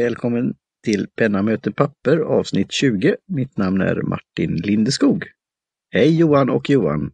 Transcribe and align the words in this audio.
Välkommen 0.00 0.54
till 0.84 1.06
Penna 1.16 1.42
möter 1.42 1.70
papper 1.70 2.18
avsnitt 2.18 2.72
20. 2.72 3.16
Mitt 3.28 3.56
namn 3.56 3.80
är 3.80 4.02
Martin 4.02 4.56
Lindeskog. 4.56 5.24
Hej 5.90 6.18
Johan 6.18 6.50
och 6.50 6.70
Johan! 6.70 7.12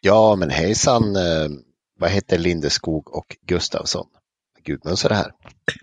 Ja, 0.00 0.36
men 0.38 0.50
hejsan! 0.50 1.16
Eh, 1.16 1.48
vad 1.98 2.10
heter 2.10 2.38
Lindeskog 2.38 3.16
och 3.16 3.36
Gustavsson? 3.46 4.06
Gudmundsson 4.64 5.12
är 5.12 5.14
här. 5.14 5.32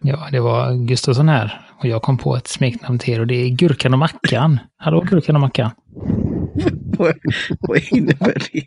Ja, 0.02 0.30
det 0.32 0.40
var 0.40 0.88
Gustavsson 0.88 1.30
här 1.30 1.70
och 1.80 1.86
jag 1.86 2.02
kom 2.02 2.18
på 2.18 2.36
ett 2.36 2.48
smeknamn 2.48 3.00
till 3.00 3.14
er 3.14 3.20
och 3.20 3.28
det 3.28 3.36
är 3.36 3.50
Gurkan 3.50 3.94
och 3.94 4.00
Mackan. 4.00 4.60
Hallå 4.78 5.02
Gurkan 5.02 5.36
och 5.36 5.42
Mackan! 5.42 5.72
vad, 6.98 7.16
vad 7.60 7.84
innebär 7.92 8.44
det? 8.52 8.64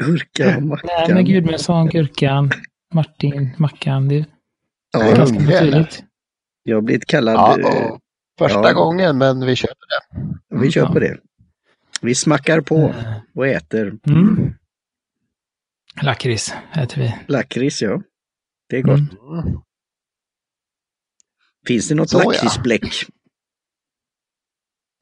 Gurka 0.00 0.56
och 0.56 0.62
Mackan? 0.62 0.90
Nej, 1.06 1.14
men 1.14 1.24
Gudmundsson, 1.24 1.88
Gurkan, 1.88 2.50
Martin, 2.94 3.50
Mackan. 3.58 4.08
Det 4.08 4.24
Ja, 5.00 5.12
är 5.12 5.16
ganska 5.16 5.38
naturligt. 5.38 6.04
jag 6.62 6.76
har 6.76 6.82
blivit 6.82 7.06
kallad... 7.06 7.34
Ja, 7.34 7.58
eh, 7.58 7.96
första 8.38 8.62
ja. 8.62 8.72
gången, 8.72 9.18
men 9.18 9.46
vi 9.46 9.56
köper 9.56 9.74
det. 9.74 10.60
vi 10.60 10.70
kör 10.70 10.82
ja. 10.82 10.92
på 10.92 10.98
det. 10.98 11.20
Vi 12.00 12.14
smackar 12.14 12.60
på 12.60 12.76
Eh, 12.76 13.14
och 13.34 13.46
äter 13.46 13.98
Mm. 14.06 14.54
Lakrits 16.02 16.54
äter 16.74 17.02
vi. 17.02 17.14
lakrits, 17.28 17.82
ja. 17.82 18.02
Det 18.68 18.76
är 18.76 18.82
gott. 18.82 18.98
Mm. 18.98 19.38
Mm. 19.38 19.60
Finns 21.66 21.88
det 21.88 21.94
något 21.94 22.12
ja. 22.12 22.18
lakritsbläck? 22.18 23.06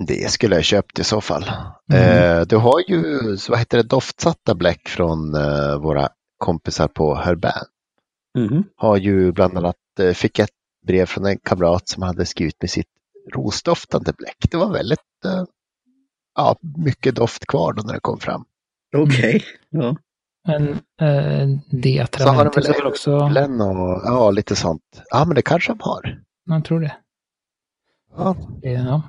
Det 0.07 0.31
skulle 0.31 0.55
jag 0.55 0.65
köpt 0.65 0.99
i 0.99 1.05
så 1.05 1.21
fall. 1.21 1.51
Mm. 1.93 2.39
Eh, 2.39 2.47
du 2.47 2.57
har 2.57 2.81
ju, 2.89 3.37
så 3.37 3.53
vad 3.53 3.59
heter 3.59 3.79
det, 3.79 3.83
doftsatta 3.89 4.55
bläck 4.55 4.89
från 4.89 5.35
eh, 5.35 5.79
våra 5.79 6.09
kompisar 6.39 6.89
på 6.89 7.15
Herbin. 7.15 7.53
Mhm. 8.39 8.65
Har 8.77 8.97
ju 8.97 9.33
bland 9.33 9.59
annat, 9.59 9.77
fick 10.15 10.39
ett 10.39 10.51
brev 10.87 11.07
från 11.07 11.27
en 11.27 11.39
kamrat 11.39 11.89
som 11.89 12.03
hade 12.03 12.27
skrivit 12.27 12.63
med 12.63 12.71
sitt 12.71 12.89
rosdoftande 13.35 14.13
bläck. 14.13 14.37
Det 14.51 14.57
var 14.57 14.73
väldigt, 14.73 15.25
eh, 15.25 15.45
ja, 16.35 16.57
mycket 16.61 17.15
doft 17.15 17.47
kvar 17.47 17.73
då 17.73 17.83
när 17.83 17.95
det 17.95 18.01
kom 18.01 18.21
fram. 18.21 18.45
Okej. 18.97 19.45
Ja. 19.71 19.97
Men 20.47 20.69
eh, 21.01 21.49
det 21.71 22.17
Så 22.19 22.29
har 22.29 22.45
de 22.45 22.73
väl 22.73 22.87
också... 22.87 23.17
Äpplen 23.17 23.61
och 23.61 24.03
ja, 24.05 24.31
lite 24.31 24.57
sånt. 24.57 25.03
Ja, 25.11 25.25
men 25.25 25.35
det 25.35 25.43
kanske 25.43 25.73
de 25.73 25.81
har. 25.81 26.23
Man 26.47 26.63
tror 26.63 26.81
det. 26.81 26.97
Ja. 28.17 28.37
det 28.63 28.73
ja. 28.73 29.03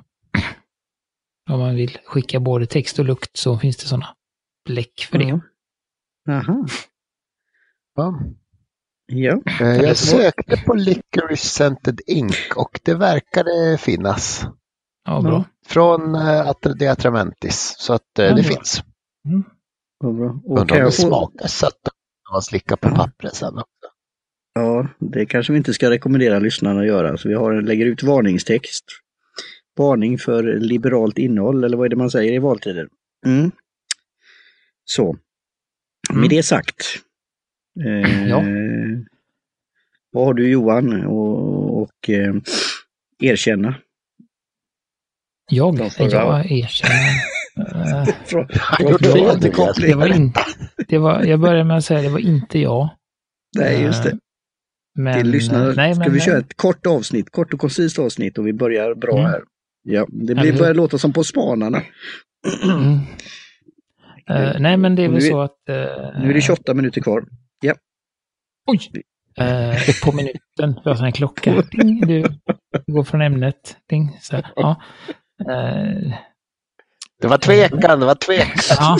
Om 1.50 1.58
man 1.58 1.74
vill 1.74 1.98
skicka 2.04 2.40
både 2.40 2.66
text 2.66 2.98
och 2.98 3.04
lukt 3.04 3.36
så 3.36 3.58
finns 3.58 3.76
det 3.76 3.86
sådana 3.86 4.06
bläck 4.64 5.08
för 5.10 5.18
det. 5.18 5.24
Ja. 5.24 5.40
Aha. 6.32 6.66
Ja. 7.94 8.20
Ja. 9.06 9.40
Eh, 9.60 9.76
Jag 9.76 9.96
sökte 9.96 10.56
på 10.66 10.74
Licorice 10.74 11.46
Scented 11.48 12.00
Ink 12.06 12.36
och 12.56 12.80
det 12.82 12.94
verkade 12.94 13.78
finnas. 13.78 14.46
Ja, 15.04 15.20
bra. 15.22 15.44
Från 15.66 16.14
eh, 16.14 16.20
Atra- 16.50 16.74
De 16.78 16.88
Atramentis. 16.88 17.74
Så 17.78 17.92
att 17.92 18.18
eh, 18.18 18.24
Ja, 18.24 18.34
det 18.34 18.42
bra. 18.42 18.50
finns. 18.52 18.82
Vad 19.98 20.16
bra. 20.16 20.40
Och 20.44 20.58
Undrar 20.60 20.66
kan 20.66 20.76
om 20.76 20.80
det 20.80 20.84
jag 20.84 20.96
få... 20.96 21.02
smakar 21.02 21.46
sött 21.48 21.80
när 22.28 22.32
man 22.34 22.42
slickar 22.42 22.76
på 22.76 22.88
Ja. 22.88 22.94
pappret 22.96 23.34
sen. 23.34 23.54
Ja, 24.54 24.88
det 24.98 25.26
kanske 25.26 25.52
vi 25.52 25.56
inte 25.56 25.74
ska 25.74 25.90
rekommendera 25.90 26.38
lyssnarna 26.38 26.80
att 26.80 26.86
göra. 26.86 27.16
Så 27.16 27.28
vi 27.28 27.34
har, 27.34 27.62
lägger 27.62 27.86
ut 27.86 28.02
varningstext. 28.02 28.84
Varning 29.78 30.18
för 30.18 30.42
liberalt 30.42 31.18
innehåll, 31.18 31.64
eller 31.64 31.76
vad 31.76 31.84
är 31.86 31.88
det 31.88 31.96
man 31.96 32.10
säger 32.10 32.32
i 32.32 32.38
valtider? 32.38 32.88
Mm. 33.26 33.50
Så. 34.84 35.16
Mm. 36.10 36.20
Med 36.20 36.30
det 36.30 36.42
sagt. 36.42 36.76
Eh, 37.86 38.28
Ja. 38.28 38.42
Vad 40.16 40.24
har 40.26 40.34
du 40.34 40.50
Johan 40.50 41.06
och, 41.06 41.82
och 41.82 42.10
eh, 42.10 42.34
erkänna? 43.22 43.74
Jag, 45.50 45.74
jag 45.98 46.52
erkänner. 46.52 47.12
Från, 48.26 48.48
gjorde 48.80 49.12
det- 49.78 49.94
var 49.94 50.14
inte, 50.16 50.40
det 50.88 50.98
var, 50.98 51.22
jag 51.24 51.40
börjar 51.40 51.64
med 51.64 51.76
att 51.76 51.84
säga 51.84 52.02
det 52.02 52.08
var 52.08 52.18
inte 52.18 52.58
jag. 52.58 52.88
Nej, 53.58 53.82
just 53.82 54.02
det. 54.02 54.10
Eh, 54.10 54.16
Men, 54.98 55.18
Till 55.20 55.30
lyssnarna 55.30 55.72
nej, 55.76 55.94
ska 55.94 56.04
men, 56.04 56.12
vi 56.12 56.20
köra 56.20 56.38
ett 56.38 56.56
kort 56.56 56.86
avsnitt, 56.86 57.30
kort 57.32 57.54
och 57.54 57.60
koncist 57.60 57.98
avsnitt 57.98 58.38
och 58.38 58.46
vi 58.46 58.52
börjar 58.52 58.94
bra 58.94 59.12
Mm. 59.18 59.24
här. 59.30 59.42
Ja, 59.82 60.06
det 60.08 60.34
blir, 60.34 60.58
börjar 60.58 60.74
låta 60.74 60.98
som 60.98 61.12
på 61.12 61.24
Spanarna. 61.24 61.82
Mm. 62.64 62.98
Eh, 64.30 64.60
nej, 64.60 64.76
men 64.76 64.94
det 64.96 65.02
är 65.04 65.08
väl 65.08 65.22
så 65.22 65.40
att... 65.40 65.68
eh, 65.68 65.74
Nu 66.20 66.30
är 66.30 66.34
det 66.34 66.40
28 66.40 66.74
minuter 66.74 67.00
kvar. 67.00 67.24
Oj! 68.68 68.78
Eh, 69.40 69.76
på 70.04 70.12
minuten, 70.12 70.80
vi 70.84 70.90
har 70.90 70.94
här 70.96 71.10
klocka. 71.10 71.62
Ding, 71.70 72.00
du 72.00 72.24
går 72.86 73.04
från 73.04 73.22
ämnet. 73.22 73.76
Ding, 73.90 74.18
så 74.22 74.36
här. 74.36 74.46
Ja. 74.56 74.76
Eh, 75.40 76.12
Det 77.20 77.28
var 77.28 77.38
tvekan, 77.38 78.00
det 78.00 78.06
var 78.06 78.14
tvekan. 78.14 78.76
ja. 78.78 78.98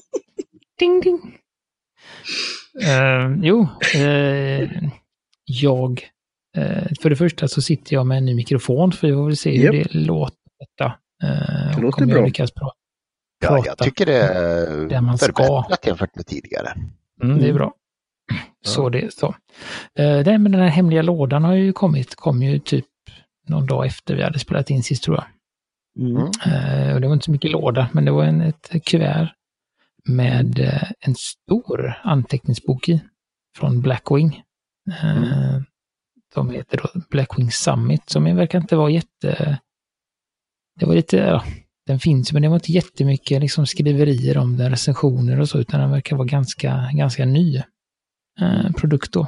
ding, 0.78 1.00
ding. 1.00 1.38
Eh, 2.82 3.30
jo, 3.42 3.68
eh, 3.94 4.68
jag... 5.44 6.08
Eh, 6.56 6.86
för 7.02 7.10
det 7.10 7.16
första 7.16 7.48
så 7.48 7.62
sitter 7.62 7.94
jag 7.94 8.06
med 8.06 8.18
en 8.18 8.24
ny 8.24 8.34
mikrofon 8.34 8.92
för 8.92 9.08
jag 9.08 9.26
vill 9.26 9.36
se 9.36 9.56
hur 9.58 9.72
Japp. 9.74 9.88
det 9.92 9.98
låter. 9.98 10.36
Detta. 10.58 10.92
Eh, 11.24 11.76
Det 11.76 11.82
låter 11.82 12.06
bra. 12.06 12.24
lyckas 12.24 12.52
pra- 12.52 12.70
Ja, 13.42 13.48
prata. 13.48 13.64
jag 13.68 13.78
tycker 13.78 14.06
det 14.06 14.22
är 14.22 14.88
Det 14.88 15.00
man 15.00 15.18
ska. 15.18 15.26
förbättrat 15.26 15.86
jämfört 15.86 16.16
med 16.16 16.26
tidigare. 16.26 16.72
Mm, 17.22 17.38
det 17.38 17.44
är 17.44 17.50
Mm. 17.50 17.70
Bra. 18.32 18.72
Så 18.72 18.88
det 18.88 19.14
så. 19.14 19.34
Det, 19.94 20.38
men 20.38 20.52
den 20.52 20.60
här 20.60 20.68
hemliga 20.68 21.02
lådan 21.02 21.44
har 21.44 21.54
ju 21.54 21.72
kommit, 21.72 22.14
kom 22.14 22.42
ju 22.42 22.58
typ 22.58 22.86
någon 23.48 23.66
dag 23.66 23.86
efter 23.86 24.16
vi 24.16 24.22
hade 24.22 24.38
spelat 24.38 24.70
in 24.70 24.82
sist 24.82 25.02
tror 25.02 25.16
jag. 25.16 25.24
Mm. 25.98 26.16
Mm. 26.16 26.88
Eh, 26.88 26.94
och 26.94 27.00
det 27.00 27.06
var 27.06 27.14
inte 27.14 27.24
så 27.24 27.30
mycket 27.30 27.50
låda, 27.50 27.88
men 27.92 28.04
det 28.04 28.10
var 28.10 28.24
en, 28.24 28.40
ett 28.40 28.84
kuvert 28.84 29.28
med 30.04 30.58
eh, 30.58 30.90
en 31.00 31.14
stor 31.14 31.94
anteckningsbok 32.02 32.88
i 32.88 33.00
från 33.58 33.80
Blackwing. 33.80 34.42
Uh, 34.88 35.60
De 36.34 36.50
heter 36.50 36.80
då 36.82 37.00
Blackwing 37.10 37.50
Summit, 37.50 38.10
som 38.10 38.36
verkar 38.36 38.60
inte 38.60 38.76
vara 38.76 38.90
jätte... 38.90 39.58
Det 40.80 40.86
var 40.86 40.94
lite, 40.94 41.16
ja, 41.16 41.44
den 41.86 41.98
finns 41.98 42.32
men 42.32 42.42
det 42.42 42.48
var 42.48 42.56
inte 42.56 42.72
jättemycket 42.72 43.40
liksom, 43.40 43.66
skriverier 43.66 44.38
om 44.38 44.56
den, 44.56 44.70
recensioner 44.70 45.40
och 45.40 45.48
så, 45.48 45.58
utan 45.58 45.80
den 45.80 45.90
verkar 45.90 46.16
vara 46.16 46.26
ganska, 46.26 46.90
ganska 46.92 47.24
ny 47.24 47.62
eh, 48.40 48.72
produkt 48.72 49.12
då. 49.12 49.26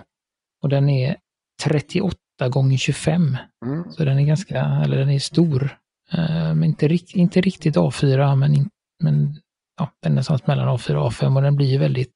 Och 0.62 0.68
den 0.68 0.88
är 0.88 1.16
38 1.64 2.18
gånger 2.48 2.76
25 2.76 3.36
Mm. 3.66 3.92
så 3.92 4.04
den 4.04 4.18
är 4.18 4.22
ganska, 4.24 4.60
eller 4.64 4.96
den 4.98 5.10
är 5.10 5.18
stor. 5.18 5.78
Eh, 6.12 6.54
men 6.54 6.64
inte, 6.64 6.88
rikt, 6.88 7.14
inte 7.16 7.40
riktigt 7.40 7.76
A4, 7.76 8.36
men, 8.36 8.54
in, 8.54 8.70
men 9.02 9.40
ja, 9.76 9.90
den 10.02 10.12
är 10.12 10.14
någonstans 10.14 10.46
mellan 10.46 10.68
A4 10.68 10.94
och 10.94 11.12
A5 11.12 11.36
och 11.36 11.42
den 11.42 11.56
blir 11.56 11.78
väldigt, 11.78 12.12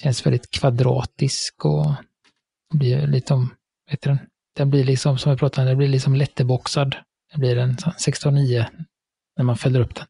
känns 0.00 0.26
väldigt 0.26 0.50
kvadratisk 0.50 1.64
och 1.64 1.92
blir 2.74 3.06
lite 3.06 3.34
om, 3.34 3.54
vet 3.90 4.02
du 4.02 4.10
den? 4.10 4.18
Den 4.56 4.70
blir 4.70 4.84
liksom, 4.84 5.18
som 5.18 5.32
vi 5.32 5.38
pratade 5.38 5.62
om, 5.62 5.68
den 5.68 5.78
blir 5.78 5.88
liksom 5.88 6.14
lätteboxad. 6.16 6.96
Den 7.30 7.40
blir 7.40 7.58
en 7.58 7.78
sån 7.78 7.92
16.9 7.92 8.66
när 9.36 9.44
man 9.44 9.56
fäller 9.56 9.80
upp 9.80 9.94
den. 9.94 10.06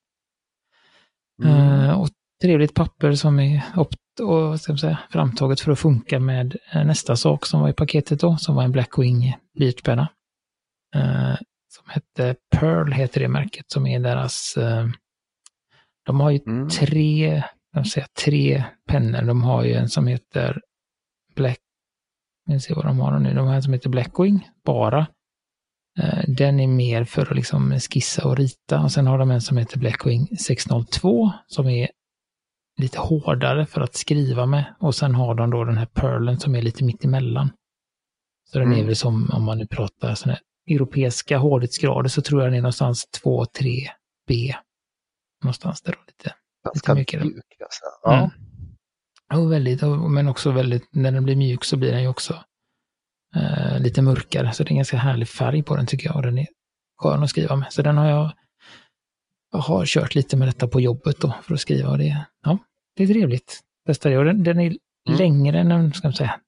Mm. 1.42 1.80
Eh, 1.80 2.00
och 2.00 2.08
trevligt 2.42 2.74
papper 2.74 3.12
som 3.12 3.40
är 3.40 3.62
upp, 3.76 3.88
och, 4.22 4.60
ska 4.60 4.76
säga, 4.76 4.98
framtaget 5.10 5.60
för 5.60 5.72
att 5.72 5.78
funka 5.78 6.20
med 6.20 6.56
eh, 6.72 6.84
nästa 6.84 7.16
sak 7.16 7.46
som 7.46 7.60
var 7.60 7.68
i 7.68 7.72
paketet 7.72 8.20
då, 8.20 8.36
som 8.36 8.54
var 8.54 8.62
en 8.62 8.72
Blackwing 8.72 9.34
blyertspenna. 9.54 10.08
Eh, 10.94 11.34
som 11.68 11.84
hette 11.88 12.36
Pearl, 12.56 12.92
heter 12.92 13.20
det 13.20 13.28
märket, 13.28 13.64
som 13.70 13.86
är 13.86 14.00
deras... 14.00 14.56
Eh, 14.56 14.86
de 16.06 16.20
har 16.20 16.30
ju 16.30 16.40
Mm. 16.46 16.68
tre, 16.68 17.42
jag 17.72 17.86
säga, 17.86 18.06
tre 18.24 18.64
pennor. 18.88 19.22
De 19.22 19.42
har 19.42 19.64
ju 19.64 19.74
en 19.74 19.88
som 19.88 20.06
heter 20.06 20.60
Black... 21.36 21.58
Vi 22.46 22.60
ser 22.60 22.74
vad 22.74 22.84
de 22.84 23.00
har 23.00 23.18
nu. 23.18 23.34
De 23.34 23.46
har 23.46 23.54
en 23.54 23.62
som 23.62 23.72
heter 23.72 23.90
Blackwing, 23.90 24.48
bara. 24.64 25.06
Eh, 26.00 26.24
Den 26.28 26.60
är 26.60 26.66
mer 26.66 27.04
för 27.04 27.22
att 27.30 27.36
liksom 27.36 27.80
skissa 27.80 28.28
och 28.28 28.36
rita. 28.36 28.80
Och 28.82 28.92
sen 28.92 29.06
har 29.06 29.18
de 29.18 29.30
en 29.30 29.40
som 29.40 29.56
heter 29.56 29.78
Blackwing 29.78 30.36
602 30.36 31.32
som 31.46 31.68
är 31.68 31.88
lite 32.80 32.98
hårdare 32.98 33.66
för 33.66 33.80
att 33.80 33.94
skriva 33.94 34.46
med. 34.46 34.74
Och 34.80 34.94
sen 34.94 35.14
har 35.14 35.34
de 35.34 35.50
då 35.50 35.64
den 35.64 35.76
här 35.78 35.86
Pearlen 35.86 36.40
som 36.40 36.54
är 36.54 36.62
lite 36.62 36.84
mitt 36.84 37.04
emellan. 37.04 37.50
Så 38.44 38.58
den 38.58 38.68
är 38.68 38.74
Mm. 38.74 38.86
väl 38.86 38.96
som, 38.96 39.30
om 39.32 39.44
man 39.44 39.58
nu 39.58 39.66
pratar 39.66 40.14
sådana 40.14 40.34
här 40.66 40.74
europeiska 40.74 41.38
hårdhetsgrader, 41.38 42.08
så 42.08 42.22
tror 42.22 42.42
jag 42.42 42.50
den 42.52 42.58
är 42.58 42.62
någonstans 42.62 43.04
2-3 43.24 43.86
B. 44.28 44.54
Någonstans 45.44 45.82
där 45.82 45.92
då 45.92 45.98
lite. 46.06 46.34
Ganska 46.64 46.94
mycket 46.94 47.20
då. 47.20 47.26
mjuk. 47.26 47.44
Alltså. 47.62 47.82
Ja. 48.02 48.16
Mm. 48.18 48.30
Och 49.44 49.52
väldigt, 49.52 49.82
men 50.10 50.28
också 50.28 50.50
väldigt, 50.50 50.88
när 50.92 51.12
den 51.12 51.24
blir 51.24 51.36
mjuk 51.36 51.64
så 51.64 51.76
blir 51.76 51.92
den 51.92 52.02
ju 52.02 52.08
också 52.08 52.44
eh, 53.36 53.78
lite 53.80 54.02
mörkare. 54.02 54.52
Så 54.52 54.62
det 54.62 54.68
är 54.68 54.72
en 54.72 54.76
ganska 54.76 54.96
härlig 54.96 55.28
färg 55.28 55.62
på 55.62 55.76
den 55.76 55.86
tycker 55.86 56.06
jag. 56.06 56.16
Och 56.16 56.22
den 56.22 56.38
är 56.38 56.46
skön 56.98 57.22
att 57.22 57.30
skriva 57.30 57.56
med. 57.56 57.72
Så 57.72 57.82
den 57.82 57.96
har 57.96 58.06
jag, 58.08 58.32
jag 59.52 59.58
har 59.58 59.86
kört 59.86 60.14
lite 60.14 60.36
med 60.36 60.48
detta 60.48 60.68
på 60.68 60.80
jobbet 60.80 61.20
då 61.20 61.34
för 61.42 61.54
att 61.54 61.60
skriva. 61.60 61.90
Och 61.90 61.98
det, 61.98 62.26
ja, 62.44 62.58
det 63.00 63.04
är 63.12 63.14
trevligt. 63.14 63.60
Testade 63.86 64.14
jag. 64.14 64.20
Och 64.20 64.26
Den, 64.26 64.42
den 64.42 64.60
är 64.60 64.76
längre 65.08 65.60
än 65.60 65.72
en, 65.72 65.92
ska 65.92 66.08
man 66.08 66.14
säga, 66.14 66.40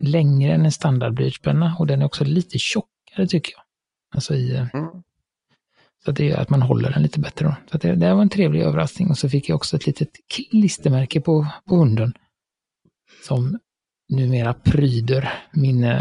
längre 0.00 0.52
än 0.52 0.64
en 0.64 0.72
standard 0.72 1.14
blyertspenna 1.14 1.76
och 1.78 1.86
den 1.86 2.02
är 2.02 2.06
också 2.06 2.24
lite 2.24 2.58
tjockare 2.58 3.26
tycker 3.28 3.52
jag. 3.52 3.62
Alltså 4.14 4.34
i, 4.34 4.54
eh, 4.56 4.66
Mm. 4.74 5.02
så 6.04 6.10
att 6.10 6.16
det 6.16 6.24
gör 6.24 6.38
att 6.38 6.50
man 6.50 6.62
håller 6.62 6.90
den 6.90 7.02
lite 7.02 7.20
bättre 7.20 7.46
då. 7.46 7.56
Så 7.70 7.78
det, 7.78 7.94
det 7.94 8.14
var 8.14 8.22
en 8.22 8.28
trevlig 8.28 8.60
överraskning 8.62 9.10
och 9.10 9.18
så 9.18 9.28
fick 9.28 9.48
jag 9.48 9.56
också 9.56 9.76
ett 9.76 9.86
litet 9.86 10.10
klistermärke 10.50 11.20
på, 11.20 11.46
på 11.68 11.76
hunden. 11.76 12.12
Som 13.24 13.58
numera 14.08 14.54
pryder 14.54 15.32
min, 15.52 15.84
eh, 15.84 16.00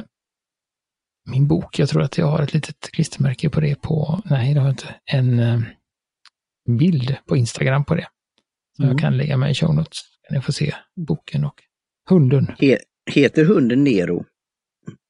min 1.31 1.48
bok. 1.48 1.80
Jag 1.80 1.90
tror 1.90 2.01
att 2.01 2.18
jag 2.18 2.28
har 2.28 2.42
ett 2.42 2.54
litet 2.54 2.92
klistermärke 2.92 3.50
på 3.50 3.60
det 3.60 3.81
på, 3.81 4.22
nej 4.25 4.54
det 4.54 4.60
har 4.60 4.68
jag 4.68 4.74
inte, 4.74 4.95
en 5.06 5.40
eh, 5.40 5.60
bild 6.69 7.18
på 7.25 7.38
Instagram 7.38 7.86
på 7.86 7.95
det. 7.95 8.07
Så 8.77 8.83
Mm. 8.83 8.91
jag 8.91 9.00
kan 9.01 9.18
lägga 9.18 9.38
med 9.38 9.51
i 9.51 9.53
show 9.53 9.75
notes. 9.75 10.00
Kan 10.27 10.35
ni 10.38 10.41
få 10.41 10.51
se 10.51 10.75
boken 10.95 11.45
och 11.45 11.63
hunden. 12.09 12.47
He, 12.59 12.77
heter 13.12 13.45
hunden 13.45 13.83
Nero? 13.83 14.25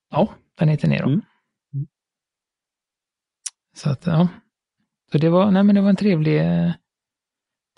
Ja, 0.09 0.33
den 0.57 0.69
heter 0.69 0.87
Nero. 0.87 1.07
Mm. 1.09 1.21
Så 3.75 3.89
att, 3.89 4.05
ja. 4.05 4.27
Så 5.11 5.17
det 5.17 5.29
var, 5.29 5.51
nej 5.51 5.63
men 5.63 5.75
det 5.75 5.81
var 5.81 5.89
en 5.89 5.95
trevlig, 5.95 6.39
eh, 6.39 6.71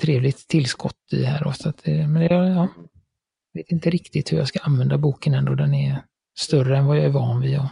trevligt 0.02 0.48
tillskott 0.48 1.14
i 1.14 1.24
här 1.24 1.44
då. 1.44 1.52
Så 1.54 1.70
att, 1.70 1.84
det- 1.84 2.08
men 2.08 2.22
det, 2.22 2.34
ja. 2.36 2.68
Jag 3.52 3.60
vet 3.64 3.72
inte 3.72 3.90
riktigt 3.90 4.32
hur 4.32 4.38
jag 4.38 4.48
ska 4.48 4.60
använda 4.60 4.98
boken 4.98 5.34
ändå. 5.34 5.56
Den 5.56 5.74
är 5.74 6.04
större 6.40 6.78
än 6.78 6.86
vad 6.86 6.98
jag 6.98 7.06
är 7.06 7.10
van 7.10 7.42
vid. 7.42 7.60
Och, 7.60 7.66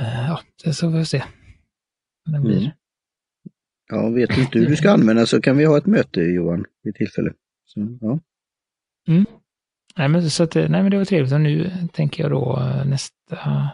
eh, 0.00 0.26
ja, 0.28 0.40
det 0.64 0.74
så 0.74 0.90
får 0.90 0.98
vi 0.98 1.04
se. 1.06 1.24
vad 2.24 2.34
Den 2.34 2.42
blir. 2.42 2.58
Mm. 2.58 2.70
Ja, 3.94 4.08
vet 4.08 4.34
du 4.34 4.40
inte 4.40 4.58
hur 4.58 4.66
du 4.66 4.76
ska 4.76 4.90
använda 4.90 5.26
så 5.26 5.40
kan 5.40 5.56
vi 5.56 5.64
ha 5.64 5.78
ett 5.78 5.86
möte 5.86 6.20
Johan 6.20 6.64
vid 6.82 6.94
tillfälle. 6.94 7.32
Så, 7.64 7.98
ja. 8.00 8.18
Nej 9.96 10.08
men, 10.08 10.30
så 10.30 10.42
att, 10.42 10.54
nej 10.54 10.68
men 10.68 10.90
det 10.90 10.96
var 10.98 11.04
trevligt 11.04 11.32
och 11.32 11.40
nu 11.40 11.70
tänker 11.92 12.22
jag 12.22 12.32
då 12.32 12.58
eh, 12.60 12.84
nästa, 12.86 13.70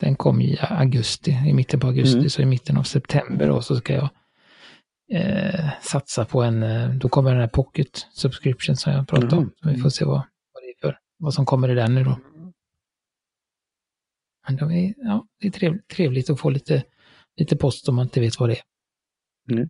den 0.00 0.16
kom 0.16 0.40
i 0.40 0.58
augusti, 0.60 1.30
i 1.46 1.52
mitten 1.52 1.80
på 1.80 1.86
augusti, 1.86 2.18
Mm. 2.18 2.30
så 2.30 2.42
i 2.42 2.46
mitten 2.46 2.76
av 2.76 2.82
september 2.82 3.48
då 3.48 3.62
så 3.62 3.76
ska 3.76 3.94
jag 3.94 4.08
eh, 5.12 5.70
satsa 5.82 6.24
på 6.24 6.42
en, 6.42 6.62
eh, 6.62 6.90
då 6.90 7.08
kommer 7.08 7.30
den 7.30 7.40
här 7.40 7.48
pocket 7.48 8.06
subscription 8.12 8.76
som 8.76 8.92
jag 8.92 9.08
pratade 9.08 9.36
om. 9.36 9.42
Mhm. 9.42 9.52
Så 9.62 9.68
vi 9.68 9.76
får 9.76 9.90
se 9.90 10.04
vad, 10.04 10.22
vad 10.52 10.62
det 10.62 10.68
är 10.68 10.80
för, 10.80 10.98
vad 11.18 11.34
som 11.34 11.46
kommer 11.46 11.68
i 11.70 11.74
den 11.74 11.94
nu 11.94 12.04
då. 12.04 12.18
Men 14.48 14.56
det 14.56 14.74
är, 14.74 14.94
ja, 14.96 15.26
det 15.40 15.46
är 15.46 15.50
trevligt, 15.50 15.88
trevligt 15.88 16.30
att 16.30 16.40
få 16.40 16.50
lite, 16.50 16.82
lite 17.36 17.56
post 17.56 17.88
om 17.88 17.94
man 17.94 18.06
inte 18.06 18.20
vet 18.20 18.40
vad 18.40 18.48
det 18.48 18.54
är. 18.56 18.62
Mm. 19.50 19.68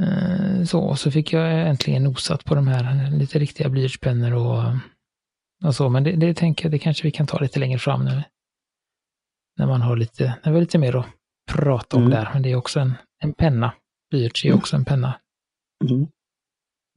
Eh, 0.00 0.64
Så, 0.64 0.96
så 0.96 1.10
fick 1.10 1.32
jag 1.32 1.68
äntligen 1.68 2.04
nosat 2.04 2.44
på 2.44 2.54
de 2.54 2.66
här 2.68 3.10
lite 3.10 3.38
riktiga 3.38 3.68
blyertspennor 3.68 4.32
och, 4.32 4.64
och 5.64 5.74
så. 5.74 5.88
Men 5.88 6.04
det, 6.04 6.12
det 6.16 6.34
tänker 6.34 6.64
jag, 6.64 6.72
det 6.72 6.78
kanske 6.78 7.02
vi 7.02 7.10
kan 7.10 7.26
ta 7.26 7.38
lite 7.38 7.60
längre 7.60 7.78
fram 7.78 8.04
när, 8.04 8.28
när 9.58 9.66
man 9.66 9.82
har 9.82 9.96
lite, 9.96 10.24
när 10.44 10.52
vi 10.52 10.56
har 10.56 10.60
lite 10.60 10.78
mer 10.78 10.96
att 10.96 11.06
prata 11.52 11.96
om 11.96 12.02
Mm. 12.02 12.14
där. 12.14 12.30
Men 12.32 12.42
det 12.42 12.50
är 12.50 12.56
också 12.56 12.80
en, 12.80 12.94
en 13.18 13.32
penna. 13.34 13.74
Blyerts 14.10 14.44
är 14.44 14.48
Mm. 14.48 14.58
också 14.58 14.76
en 14.76 14.84
penna. 14.84 15.20
Mm. 15.90 16.02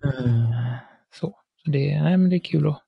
Eh, 0.03 0.75
Så, 1.13 1.39
så 1.63 1.71
det, 1.71 2.01
nej, 2.01 2.17
men 2.17 2.29
det 2.29 2.35
är 2.35 2.39
kul 2.39 2.67
att 2.67 2.83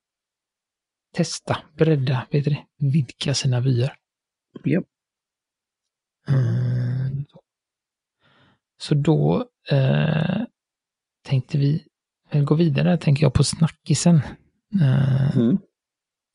testa, 1.14 1.58
bredda, 1.76 2.26
vet 2.30 2.44
du 2.44 2.50
det, 2.50 2.66
vidga 2.78 3.34
sina 3.34 3.60
vyer. 3.60 3.96
Japp. 4.64 4.84
Mm. 6.28 6.71
Så 8.82 8.94
då 8.94 9.44
eh, 9.70 10.42
tänkte 11.26 11.58
vi 11.58 11.84
eh, 12.30 12.42
gå 12.44 12.54
vidare, 12.54 12.96
tänker 12.98 13.22
jag, 13.22 13.32
på 13.32 13.44
snackisen. 13.44 14.20
Eh, 14.82 15.36
Mm. 15.36 15.58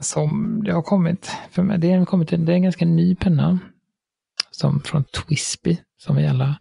Som 0.04 0.64
det 0.64 0.72
har 0.72 0.82
kommit, 0.82 1.32
för 1.52 1.64
mig, 1.64 1.78
det 1.78 1.92
har 1.94 2.06
kommit 2.06 2.30
det 2.30 2.36
är 2.36 2.50
en 2.50 2.64
ganska 2.64 2.86
ny 2.86 3.16
penna. 3.16 3.60
Som 4.52 4.80
från 4.82 5.04
Twisby, 5.04 5.78
som 5.98 6.16
vi 6.16 6.28
alla 6.28 6.60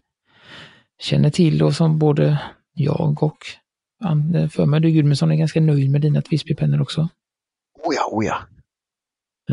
känner 0.99 1.29
till 1.29 1.63
och 1.63 1.73
som 1.75 1.99
både 1.99 2.41
jag 2.73 3.23
och 3.23 3.37
An- 4.03 4.49
för 4.49 4.65
mig 4.65 4.79
du 4.81 4.91
Gudmundsson 4.91 5.31
är 5.31 5.35
ganska 5.35 5.61
nöjd 5.61 5.91
med 5.91 6.01
dina 6.01 6.21
Twisby-pennor 6.21 6.81
också. 6.81 7.01
Oh 7.83 7.95
ja, 7.95 8.09
oh 8.11 8.25
ja. 8.25 8.37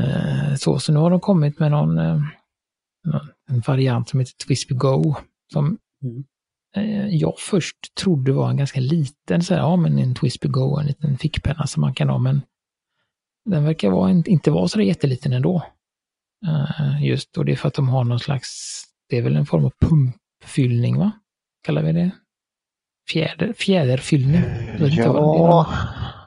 Eh, 0.02 0.54
så, 0.54 0.78
så 0.78 0.92
nu 0.92 0.98
har 0.98 1.10
de 1.10 1.20
kommit 1.20 1.58
med 1.58 1.70
någon, 1.70 1.98
eh, 1.98 2.20
någon 3.04 3.28
en 3.48 3.60
variant 3.60 4.08
som 4.08 4.20
heter 4.20 4.34
Twisby 4.46 4.74
Go. 4.74 5.14
Som 5.52 5.78
Mm. 6.04 6.24
eh, 6.76 7.06
jag 7.16 7.34
först 7.38 7.94
trodde 8.00 8.32
var 8.32 8.50
en 8.50 8.56
ganska 8.56 8.80
liten, 8.80 9.42
så 9.42 9.54
här, 9.54 9.60
ja 9.60 9.76
men 9.76 9.98
en 9.98 10.14
Twisby 10.14 10.48
Go, 10.48 10.78
en 10.78 10.86
liten 10.86 11.18
fickpenna 11.18 11.66
som 11.66 11.80
man 11.80 11.94
kan 11.94 12.08
ha, 12.08 12.18
men 12.18 12.42
den 13.44 13.64
verkar 13.64 13.90
vara, 13.90 14.10
en- 14.10 14.26
inte 14.30 14.50
vara 14.50 14.68
så 14.68 14.78
där 14.78 14.84
jätteliten 14.84 15.32
ändå. 15.32 15.62
Eh, 16.46 17.04
just, 17.04 17.38
och 17.38 17.44
det 17.44 17.52
är 17.52 17.56
för 17.56 17.68
att 17.68 17.74
de 17.74 17.88
har 17.88 18.04
någon 18.04 18.20
slags, 18.20 18.82
det 19.08 19.16
är 19.18 19.22
väl 19.22 19.36
en 19.36 19.46
form 19.46 19.64
av 19.64 19.72
pumpfyllning 19.80 20.98
va? 20.98 21.10
Kallar 21.62 21.82
vi 21.82 21.92
det? 21.92 22.10
Fjäder, 23.12 23.52
fjäderfyllning. 23.52 24.42
Ja, 24.78 25.66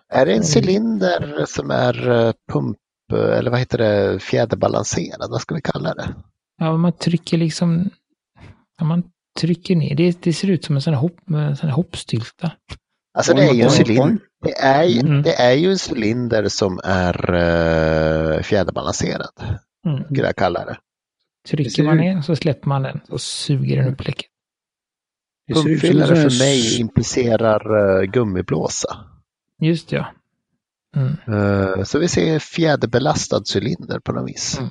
är 0.09 0.25
det 0.25 0.33
en 0.33 0.44
cylinder 0.56 1.45
som 1.47 1.71
är 1.71 2.09
eh, 2.09 2.33
pump 2.51 2.77
eller 3.13 3.51
vad 3.51 3.59
heter 3.59 3.77
det, 3.77 4.19
fjäderbalanserad? 4.19 5.29
Vad 5.29 5.41
ska 5.41 5.56
vi 5.56 5.62
kalla 5.62 5.94
det? 5.94 6.15
Ja, 6.57 6.77
man 6.77 6.91
trycker 6.94 7.38
liksom, 7.38 7.89
man 8.81 9.03
trycker 9.38 9.75
ner, 9.75 9.95
det, 9.95 10.22
det 10.22 10.34
ser 10.34 10.50
ut 10.50 10.66
som 10.66 10.75
en 10.75 10.81
sån 10.81 10.94
här, 10.94 11.01
hopp, 11.01 11.19
en 11.30 11.57
sån 11.57 11.69
här 11.69 11.75
hoppstylta. 11.75 12.51
Alltså 13.18 13.34
det 13.34 13.44
är 13.44 13.54
ju 13.54 13.62
en 13.62 13.69
cylinder. 13.69 14.18
Det 14.44 14.54
är 14.57 14.84
ju, 14.84 15.00
Mm. 15.00 15.22
det 15.22 15.34
är 15.34 15.54
ju 15.54 15.72
en 15.72 15.78
cylinder 15.89 16.48
som 16.48 16.80
är 16.84 17.34
uh, 17.34 18.42
fjäderbalanserad, 18.42 19.60
Mm. 19.88 20.04
skulle 20.04 20.28
jag 20.28 20.36
kalla 20.36 20.66
det. 20.66 20.78
Trycker 21.50 21.84
man 21.84 21.98
ner 21.98 22.22
så 22.22 22.36
släpper 22.36 22.67
man 22.67 22.82
den 22.84 23.00
och 23.10 23.22
suger 23.22 23.77
den 23.77 23.94
upp 23.94 24.08
läcket. 24.08 24.25
Pumpfyllare 25.53 26.15
för 26.15 26.39
mig 26.39 26.79
implicerar 26.79 27.75
uh, 27.75 28.03
gummiblåsa. 28.03 28.98
Just 29.62 29.91
ja. 29.91 30.06
Mm. 30.96 31.17
Eh, 31.27 31.84
så 31.84 32.00
vi 32.00 32.08
ser 32.08 32.39
fjäderbelastad 32.39 33.41
cylinder 33.56 34.00
på 34.00 34.12
något 34.12 34.29
vis. 34.29 34.60
Mm. 34.60 34.70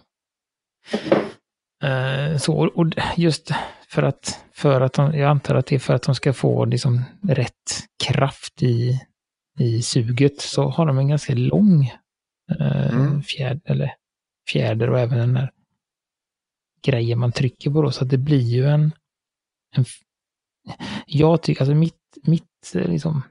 Eh, 1.82 2.38
så, 2.38 2.66
och 2.74 2.86
just 3.16 3.50
för 3.88 4.02
att, 4.02 4.44
för 4.52 4.80
att 4.80 4.92
de, 4.92 5.14
jag 5.14 5.30
antar 5.30 5.54
att 5.54 5.66
det 5.66 5.74
är 5.74 5.78
för 5.78 5.94
att 5.94 6.02
de 6.02 6.14
ska 6.14 6.32
få 6.32 6.64
liksom 6.64 7.02
rätt 7.28 7.84
kraft 8.04 8.62
i, 8.62 9.00
i 9.58 9.82
suget, 9.82 10.40
så 10.40 10.68
har 10.68 10.86
de 10.86 10.98
en 10.98 11.08
ganska 11.08 11.34
lång 11.34 11.84
eh, 12.60 12.94
Mm. 12.94 13.22
fjäder, 13.22 13.60
eller 13.64 13.94
fjäder 14.52 14.90
och 14.90 14.98
även 14.98 15.18
den 15.18 15.34
där 15.34 15.50
grejen 16.82 17.18
man 17.18 17.32
trycker 17.32 17.70
på 17.70 17.82
då, 17.82 17.90
så 17.90 18.04
att 18.04 18.10
det 18.10 18.18
blir 18.18 18.40
ju 18.40 18.66
en, 18.66 18.92
en 19.76 19.84
jag 21.06 21.42
tycker, 21.42 21.60
alltså 21.60 21.74
mitt, 21.74 22.18
mitt 22.22 22.74
eh, 22.74 22.88
liksom, 22.88 23.22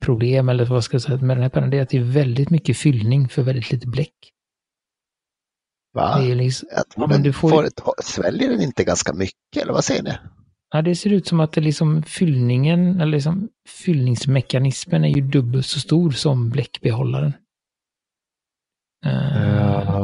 problem 0.00 0.48
eller 0.48 0.64
vad 0.64 0.84
ska 0.84 0.94
jag 0.94 1.02
säga 1.02 1.18
med 1.18 1.36
den 1.36 1.42
här 1.42 1.50
pennan, 1.50 1.70
det 1.70 1.78
är 1.78 1.82
att 1.82 1.88
det 1.88 1.98
är 1.98 2.02
väldigt 2.02 2.50
mycket 2.50 2.76
fyllning 2.76 3.28
för 3.28 3.42
väldigt 3.42 3.70
lite 3.72 3.86
bläck. 3.86 4.32
Va? 5.94 6.18
Liksom, 6.18 6.68
Ja, 6.96 7.06
men 7.06 7.22
du 7.22 7.32
får 7.32 7.48
får 7.50 7.64
ju- 7.64 7.70
sväljer 8.02 8.48
den 8.50 8.62
inte 8.62 8.84
ganska 8.84 9.12
mycket, 9.12 9.62
eller 9.62 9.72
vad 9.72 9.84
säger 9.84 10.02
ni? 10.02 10.12
Ja, 10.70 10.82
det 10.82 10.96
ser 10.96 11.10
ut 11.12 11.26
som 11.26 11.40
att 11.40 11.52
det 11.52 11.60
liksom 11.60 12.02
fyllningen, 12.02 13.00
eller 13.00 13.12
liksom 13.12 13.48
fyllningsmekanismen 13.68 15.04
är 15.04 15.08
ju 15.08 15.20
dubbelt 15.22 15.66
så 15.66 15.80
stor 15.80 16.10
som 16.10 16.50
bläckbehållaren. 16.50 17.32
Eh, 19.06 19.94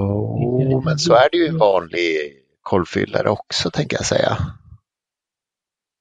Jo, 0.63 0.83
men 0.85 0.99
så 0.99 1.13
är 1.15 1.29
det 1.33 1.37
ju 1.39 1.47
en 1.47 1.59
vanlig 1.59 2.17
kolvfyllare 2.63 3.31
också, 3.31 3.71
tänker 3.71 3.97
jag 3.97 4.07
säga. 4.07 4.37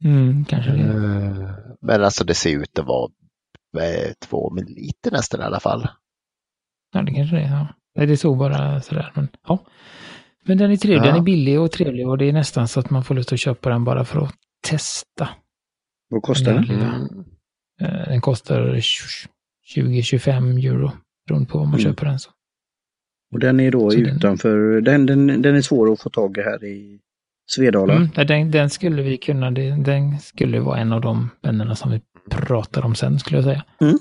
Mm, 0.04 0.46
kanske 0.46 0.72
det. 0.72 0.80
Eh, 0.84 1.50
Men 1.82 2.04
alltså 2.04 2.24
det 2.24 2.34
ser 2.34 2.58
ut 2.62 2.80
att 2.80 2.86
vara 2.86 3.12
eh, 3.78 4.12
två 4.26 4.50
milliliter 4.54 5.12
nästan 5.12 5.42
i 5.42 5.44
alla 5.44 5.60
fall. 5.60 5.88
Ja, 6.94 7.02
det 7.02 7.14
kanske 7.14 7.36
det 7.36 7.42
är. 7.42 7.50
Ja. 7.50 7.68
Nej, 7.96 8.08
det 8.08 8.18
såg 8.18 8.38
bara 8.38 8.82
sådär. 8.82 9.12
Men, 9.16 9.28
ja. 9.48 9.60
men 10.46 10.58
den 10.58 10.72
är 10.72 10.78
trevlig. 10.78 11.00
Ja. 11.02 11.06
Den 11.12 11.16
är 11.16 11.22
billig 11.22 11.60
och 11.60 11.72
trevlig 11.72 12.08
och 12.10 12.18
det 12.18 12.26
är 12.26 12.34
nästan 12.34 12.68
så 12.68 12.80
att 12.80 12.90
man 12.90 13.04
får 13.04 13.16
lust 13.16 13.34
att 13.34 13.40
köpa 13.40 13.70
den 13.70 13.84
bara 13.84 14.06
för 14.06 14.22
att 14.22 14.36
testa. 14.68 15.30
Vad 16.10 16.22
kostar 16.24 16.54
den? 16.54 16.70
Mm. 16.70 17.26
Den 18.08 18.22
kostar 18.22 18.76
20-25 19.76 20.68
euro 20.68 20.92
beroende 21.28 21.50
på 21.50 21.58
vad 21.58 21.68
man 21.68 21.80
Mm. 21.80 21.92
köper 21.92 22.06
den. 22.06 22.20
Så. 22.20 22.30
Och 23.34 23.40
den 23.40 23.60
är 23.60 23.72
då 23.72 23.92
Så 23.92 23.98
utanför, 23.98 24.82
den, 24.82 25.06
den, 25.06 25.42
den 25.42 25.56
är 25.56 25.62
svår 25.62 25.94
att 25.94 26.02
få 26.02 26.10
tag 26.10 26.38
i 26.38 26.42
här 26.42 26.64
i 26.64 27.00
Svedala. 27.52 27.94
Mm, 27.94 28.10
den, 28.28 28.52
den 28.52 28.70
skulle 28.70 29.02
vi 29.02 29.18
kunna, 29.18 29.52
den 29.52 30.20
skulle 30.20 30.60
vara 30.60 30.80
en 30.80 30.94
av 30.94 31.02
de 31.02 31.30
pennorna 31.42 31.76
som 31.76 31.92
vi 31.92 32.02
pratar 32.32 32.86
om 32.86 32.96
sen 32.96 33.20
skulle 33.20 33.38
jag 33.38 33.44
säga. 33.44 33.64
Mm. 33.82 33.98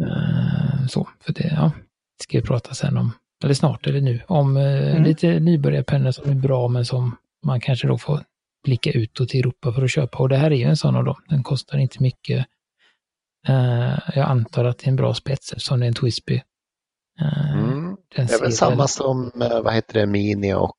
Eh, 0.00 0.86
så, 0.88 1.08
för 1.20 1.32
det, 1.32 1.52
ja, 1.56 1.72
ska 2.22 2.38
vi 2.38 2.44
prata 2.44 2.74
sen 2.74 2.96
om, 2.96 3.12
eller 3.44 3.54
snart 3.54 3.86
eller 3.86 4.00
nu, 4.00 4.20
om 4.26 4.56
eh, 4.56 4.90
Mm. 4.90 5.02
lite 5.02 5.40
nybörjarpennor 5.40 6.10
som 6.10 6.30
är 6.30 6.34
bra 6.34 6.68
men 6.68 6.84
som 6.84 7.16
man 7.46 7.60
kanske 7.60 7.86
då 7.88 7.98
får 7.98 8.24
blicka 8.64 8.90
utåt 8.92 9.34
i 9.34 9.38
Europa 9.38 9.72
för 9.72 9.82
att 9.84 9.90
köpa. 9.90 10.18
Och 10.18 10.28
det 10.28 10.36
här 10.36 10.50
är 10.50 10.56
ju 10.56 10.64
en 10.64 10.76
sån 10.76 10.96
av 10.96 11.04
dem. 11.04 11.16
Den 11.28 11.42
kostar 11.42 11.78
inte 11.78 12.02
mycket. 12.02 12.46
Eh, 13.48 13.98
jag 14.14 14.28
antar 14.28 14.64
att 14.64 14.78
det 14.78 14.86
är 14.86 14.88
en 14.88 14.96
bra 14.96 15.14
spets 15.14 15.52
eftersom 15.52 15.80
det 15.80 15.86
är 15.86 15.88
en 15.88 15.94
Twisby. 15.94 16.42
Eh, 17.20 17.52
Mm. 17.58 17.96
den 18.16 18.26
Det 18.26 18.32
är 18.34 18.40
väl 18.40 18.52
samma 18.52 18.88
som, 18.88 19.32
eh, 19.42 19.60
vad 19.62 19.74
heter 19.74 19.94
det, 20.00 20.06
Mini 20.06 20.54
och 20.54 20.76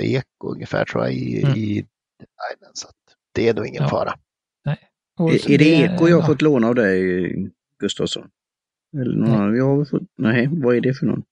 Eko 0.00 0.52
ungefär 0.54 0.84
tror 0.84 1.04
jag 1.04 1.12
i, 1.14 1.42
Mm. 1.42 1.56
i 1.56 1.86
designen. 2.18 2.70
Så 2.74 2.88
det 3.34 3.48
är 3.48 3.54
nog 3.54 3.66
ingen 3.66 3.82
Ja. 3.82 3.88
fara. 3.88 4.14
så 5.18 5.28
Är, 5.28 5.50
är 5.50 5.58
det 5.58 5.64
Eko 5.74 6.08
jag 6.08 6.16
har 6.16 6.22
ja, 6.22 6.26
fått 6.26 6.42
låna 6.42 6.68
av 6.68 6.74
dig, 6.74 7.32
Gustafsson? 7.78 8.28
Eller 9.00 9.16
någon 9.16 9.28
Nej. 9.28 9.38
annan? 9.38 9.56
Jag 9.56 9.76
har 9.76 9.84
fått, 9.84 10.02
nej, 10.18 10.48
vad 10.52 10.76
är 10.76 10.80
det 10.80 10.94
för 10.94 11.06
någon? 11.06 11.22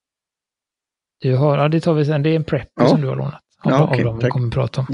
Du 1.20 1.36
har, 1.36 1.58
ja, 1.58 1.68
det 1.68 1.80
tar 1.80 1.94
vi 1.94 2.04
sen. 2.04 2.22
Det 2.22 2.30
är 2.30 2.36
en 2.36 2.44
Prepper 2.44 2.82
Ja. 2.82 2.88
som 2.88 3.00
du 3.00 3.08
har 3.08 3.16
lånat. 3.16 3.42
Av, 3.64 3.72
Ja, 3.72 3.84
okej, 3.84 3.98
av 3.98 4.04
dem 4.04 4.18
vi 4.18 4.28
kommer 4.30 4.46
att 4.48 4.54
prata 4.54 4.80
om. 4.80 4.86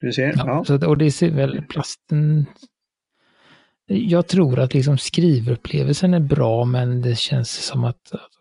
Du 0.00 0.12
ser? 0.12 0.34
Ja, 0.36 0.42
Ja. 0.46 0.64
Så, 0.64 0.74
att- 0.74 0.84
och 0.84 0.98
det 0.98 1.10
ser 1.10 1.30
väl 1.30 1.62
plasten... 1.62 2.46
Jag 3.90 4.26
tror 4.28 4.58
att 4.58 4.74
liksom 4.74 4.98
skrivupplevelsen 4.98 6.14
är 6.14 6.20
bra, 6.20 6.64
men 6.64 7.02
det 7.02 7.18
känns 7.18 7.50
som 7.66 7.84
att 7.84 8.12
alltså, 8.12 8.40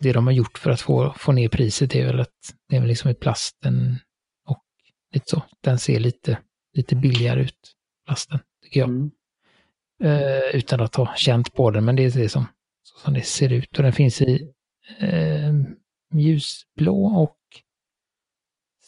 det 0.00 0.12
de 0.12 0.26
har 0.26 0.32
gjort 0.34 0.58
för 0.58 0.70
att 0.70 0.80
få, 0.80 1.14
få 1.18 1.32
ner 1.32 1.48
priset 1.48 1.94
är 1.94 2.06
väl 2.06 2.20
att 2.20 2.54
det 2.68 2.76
är 2.76 2.80
väl 2.80 2.88
liksom 2.88 3.10
i 3.10 3.14
plasten 3.14 3.96
och 4.46 4.62
lite 5.14 5.30
så. 5.30 5.42
Den 5.60 5.78
ser 5.78 6.00
lite, 6.00 6.38
lite 6.76 6.96
billigare 6.96 7.40
ut, 7.42 7.72
plasten, 8.06 8.38
tycker 8.64 8.80
jag. 8.80 8.88
Mm. 8.88 9.10
Eh, 10.02 10.54
utan 10.56 10.80
att 10.80 10.94
ha 10.94 11.14
känt 11.16 11.54
på 11.54 11.70
den, 11.70 11.84
men 11.84 11.96
det 11.96 12.02
är 12.04 12.10
det 12.10 12.28
som, 12.28 12.46
så 12.82 12.98
som 12.98 13.14
det 13.14 13.22
ser 13.22 13.52
ut. 13.52 13.76
Och 13.76 13.82
den 13.82 13.92
finns 13.92 14.20
i 14.22 14.52
eh, 14.98 15.52
ljusblå 16.14 17.04
och 17.06 17.36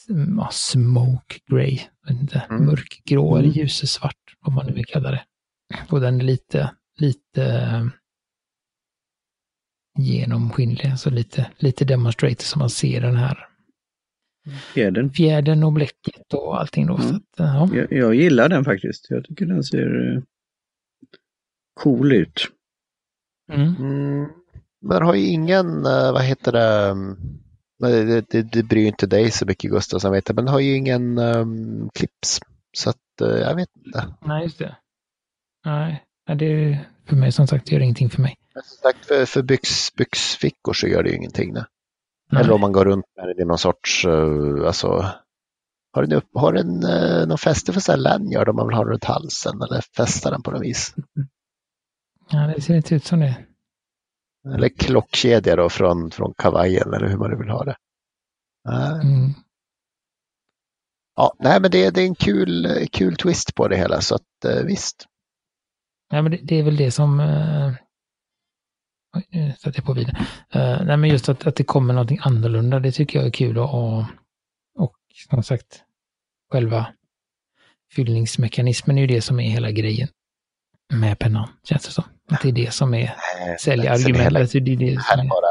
mm, 0.09 0.39
ja, 0.39 0.49
smoke 0.53 1.39
grey. 1.51 1.81
Inte, 2.11 2.43
Mm. 2.51 2.65
Mörkgrå 2.67 3.37
Mm. 3.37 3.45
eller 3.45 3.57
ljusesvart, 3.57 4.37
om 4.41 4.55
man 4.55 4.67
nu 4.67 4.73
vill 4.73 4.87
kalla 4.87 5.11
det. 5.11 5.25
Och 5.91 6.01
den 6.01 6.21
är 6.21 6.25
lite, 6.25 6.71
lite 6.99 7.45
eh, 7.45 7.87
genomskinlig, 9.99 10.87
alltså 10.87 11.11
lite, 11.11 11.51
lite 11.59 11.85
demonstrator 11.85 12.45
som 12.45 12.59
man 12.59 12.71
ser 12.71 13.01
den 13.01 13.17
här 13.17 13.47
Fjädern. 14.75 15.11
fjädern 15.11 15.65
och 15.65 15.73
bläcket 15.73 16.35
och 16.35 16.61
allting 16.61 16.87
då. 16.87 16.95
Mm. 16.97 17.09
Så 17.09 17.17
att, 17.17 17.23
ja. 17.37 17.69
Jag, 17.75 17.93
jag 17.93 18.15
gillar 18.15 18.49
den 18.49 18.65
faktiskt. 18.65 19.07
Jag 19.11 19.25
tycker 19.25 19.47
den 19.47 19.65
ser 19.65 20.17
eh, 20.17 20.23
cool 21.83 22.13
ut. 22.13 22.49
Mm. 23.53 23.77
Mm. 23.79 24.29
Men 24.81 25.03
har 25.03 25.15
ju 25.15 25.27
ingen, 25.27 25.87
eh, 25.87 26.13
vad 26.13 26.23
heter 26.23 26.53
det, 26.53 26.91
mm, 26.91 27.17
det, 27.79 28.31
det, 28.31 28.43
det, 28.43 28.63
bryr 28.63 28.87
inte 28.87 29.07
dig 29.07 29.31
så 29.31 29.47
mycket 29.47 29.71
Gustafsson 29.71 30.13
vet 30.13 30.29
jag, 30.29 30.37
men 30.37 30.49
har 30.49 30.61
ju 30.61 30.77
ingen 30.77 31.19
um, 31.19 31.91
clips. 31.95 32.41
Så 32.77 32.91
att 32.91 33.21
eh, 33.21 33.29
jag 33.29 33.55
vet 33.55 33.69
inte. 33.77 34.15
Nej, 34.21 34.43
just 34.43 34.59
det. 34.59 34.77
Nej, 35.65 36.05
det 36.27 36.45
är 36.45 36.89
för 37.09 37.17
mig 37.17 37.33
som 37.33 37.47
sagt, 37.47 37.67
det 37.67 37.73
gör 37.73 37.83
ingenting 37.83 38.11
för 38.11 38.23
mig. 38.23 38.37
Men 38.55 38.63
som 38.63 38.77
sagt, 38.77 39.07
för, 39.07 39.27
för 39.27 39.43
byx, 39.43 39.95
byxfickor 39.95 40.73
så 40.73 40.87
gör 40.87 41.03
det 41.03 41.11
ju 41.11 41.17
ingenting. 41.17 41.53
Nej. 41.53 41.65
Nej. 42.33 42.43
Eller 42.43 42.53
om 42.53 42.61
man 42.61 42.73
går 42.73 42.85
runt 42.85 43.05
med 43.17 43.37
det 43.37 43.43
i 43.43 43.45
någon 43.45 43.59
sorts, 43.59 44.05
uh, 44.05 44.67
alltså, 44.67 45.07
har 45.93 46.03
den, 46.03 46.13
upp, 46.13 46.29
har 46.35 46.53
den 46.53 46.85
uh, 46.85 47.27
någon 47.29 47.39
fäste 47.39 47.73
för 47.73 47.81
så 47.81 47.93
här 47.93 47.99
lanyard 47.99 48.49
om 48.49 48.57
man 48.57 48.67
vill 48.67 48.77
ha 48.77 48.85
den 48.85 48.93
runt 48.93 49.05
halsen 49.05 49.63
eller 49.63 49.81
fästa 49.97 50.31
den 50.31 50.43
på 50.43 50.51
något 50.51 50.63
vis? 50.63 50.95
Ja, 52.33 52.39
det 52.39 52.61
ser 52.61 52.77
inte 52.77 52.95
ut 52.95 53.05
som 53.05 53.21
det. 53.21 53.47
Eller 54.55 54.69
klockkedja 54.69 55.57
då 55.57 55.69
från, 55.69 56.11
från 56.11 56.35
kavajen 56.39 56.95
eller 56.95 57.09
hur 57.09 57.17
man 57.17 57.31
nu 57.31 57.37
vill 57.37 57.49
ha 57.49 57.65
det. 57.65 57.77
Nej. 58.65 58.93
Mm. 58.93 59.35
Ja, 61.17 61.35
nej 61.39 61.61
men 61.61 61.71
det, 61.71 61.91
det 61.91 62.03
är 62.03 62.07
en 62.07 62.15
kul, 62.15 62.87
kul 62.93 63.17
twist 63.17 63.55
på 63.55 63.69
det 63.69 63.77
hela 63.77 64.01
så 64.01 64.15
att 64.15 64.45
eh, 64.45 64.65
visst. 64.65 65.07
Nej, 66.13 66.23
men 66.23 66.33
det, 66.33 66.41
det 66.43 66.55
är 66.55 66.63
väl 66.63 66.77
det 66.77 66.91
som... 66.91 67.21
Uh, 67.21 67.73
oj, 69.17 69.27
nu 69.31 69.53
satte 69.59 69.79
jag 69.79 69.85
på 69.85 69.93
vidare. 69.93 70.17
Uh, 70.57 70.87
nej, 70.87 70.97
men 70.97 71.11
just 71.11 71.29
att, 71.29 71.47
att 71.47 71.57
det 71.57 71.65
kommer 71.65 71.95
någonting 71.95 72.19
annorlunda, 72.23 72.81
det 72.81 72.93
tycker 72.93 73.19
jag 73.19 73.27
är 73.27 73.33
kul 73.33 73.59
och, 73.59 73.75
och, 73.75 74.05
och 74.79 74.97
som 75.31 75.43
sagt, 75.43 75.85
själva 76.53 76.87
fyllningsmekanismen 77.93 78.99
är 78.99 79.01
ju 79.01 79.07
det 79.07 79.23
som 79.23 79.41
är 79.41 79.51
hela 79.51 79.71
grejen 79.71 80.09
med 80.91 81.19
pennan, 81.19 81.49
känns 81.65 81.87
det 81.87 81.93
som. 81.93 82.05
Att 82.31 82.43
det 82.43 82.49
är 82.49 82.53
det 82.53 82.73
som 82.75 82.95
är 82.95 83.15
säljargumentet. 83.61 84.53
Det 84.53 84.59
är 84.59 84.61
det 84.61 84.77
Det 84.77 85.01
här 85.01 85.19
är 85.25 85.29
bara, 85.29 85.51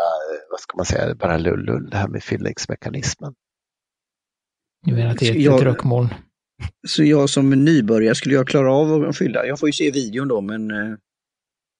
vad 0.51 0.60
ska 0.60 0.77
man 0.77 0.86
säga, 0.86 1.15
bara 1.15 1.38
lull-lull 1.38 1.89
det 1.89 1.98
här 1.98 2.08
med 2.08 2.24
fyllningsmekanismen. 2.24 3.34
jag 4.86 4.96
menar 4.96 5.12
att 5.12 5.17
det 5.19 5.27
är 5.27 5.31
ett, 5.31 5.41
Jag- 5.41 5.58
ett 5.58 5.63
rökmoln. 5.63 6.10
Så 6.88 7.03
jag 7.03 7.29
som 7.29 7.50
nybörjare, 7.50 8.15
skulle 8.15 8.36
jag 8.36 8.48
klara 8.48 8.74
av 8.74 9.03
att 9.10 9.17
fylla? 9.17 9.46
Jag 9.46 9.60
får 9.60 9.69
ju 9.69 9.74
se 9.74 9.91
videon 9.91 10.27
då, 10.27 10.41
men 10.41 10.72
eh, 10.72 10.96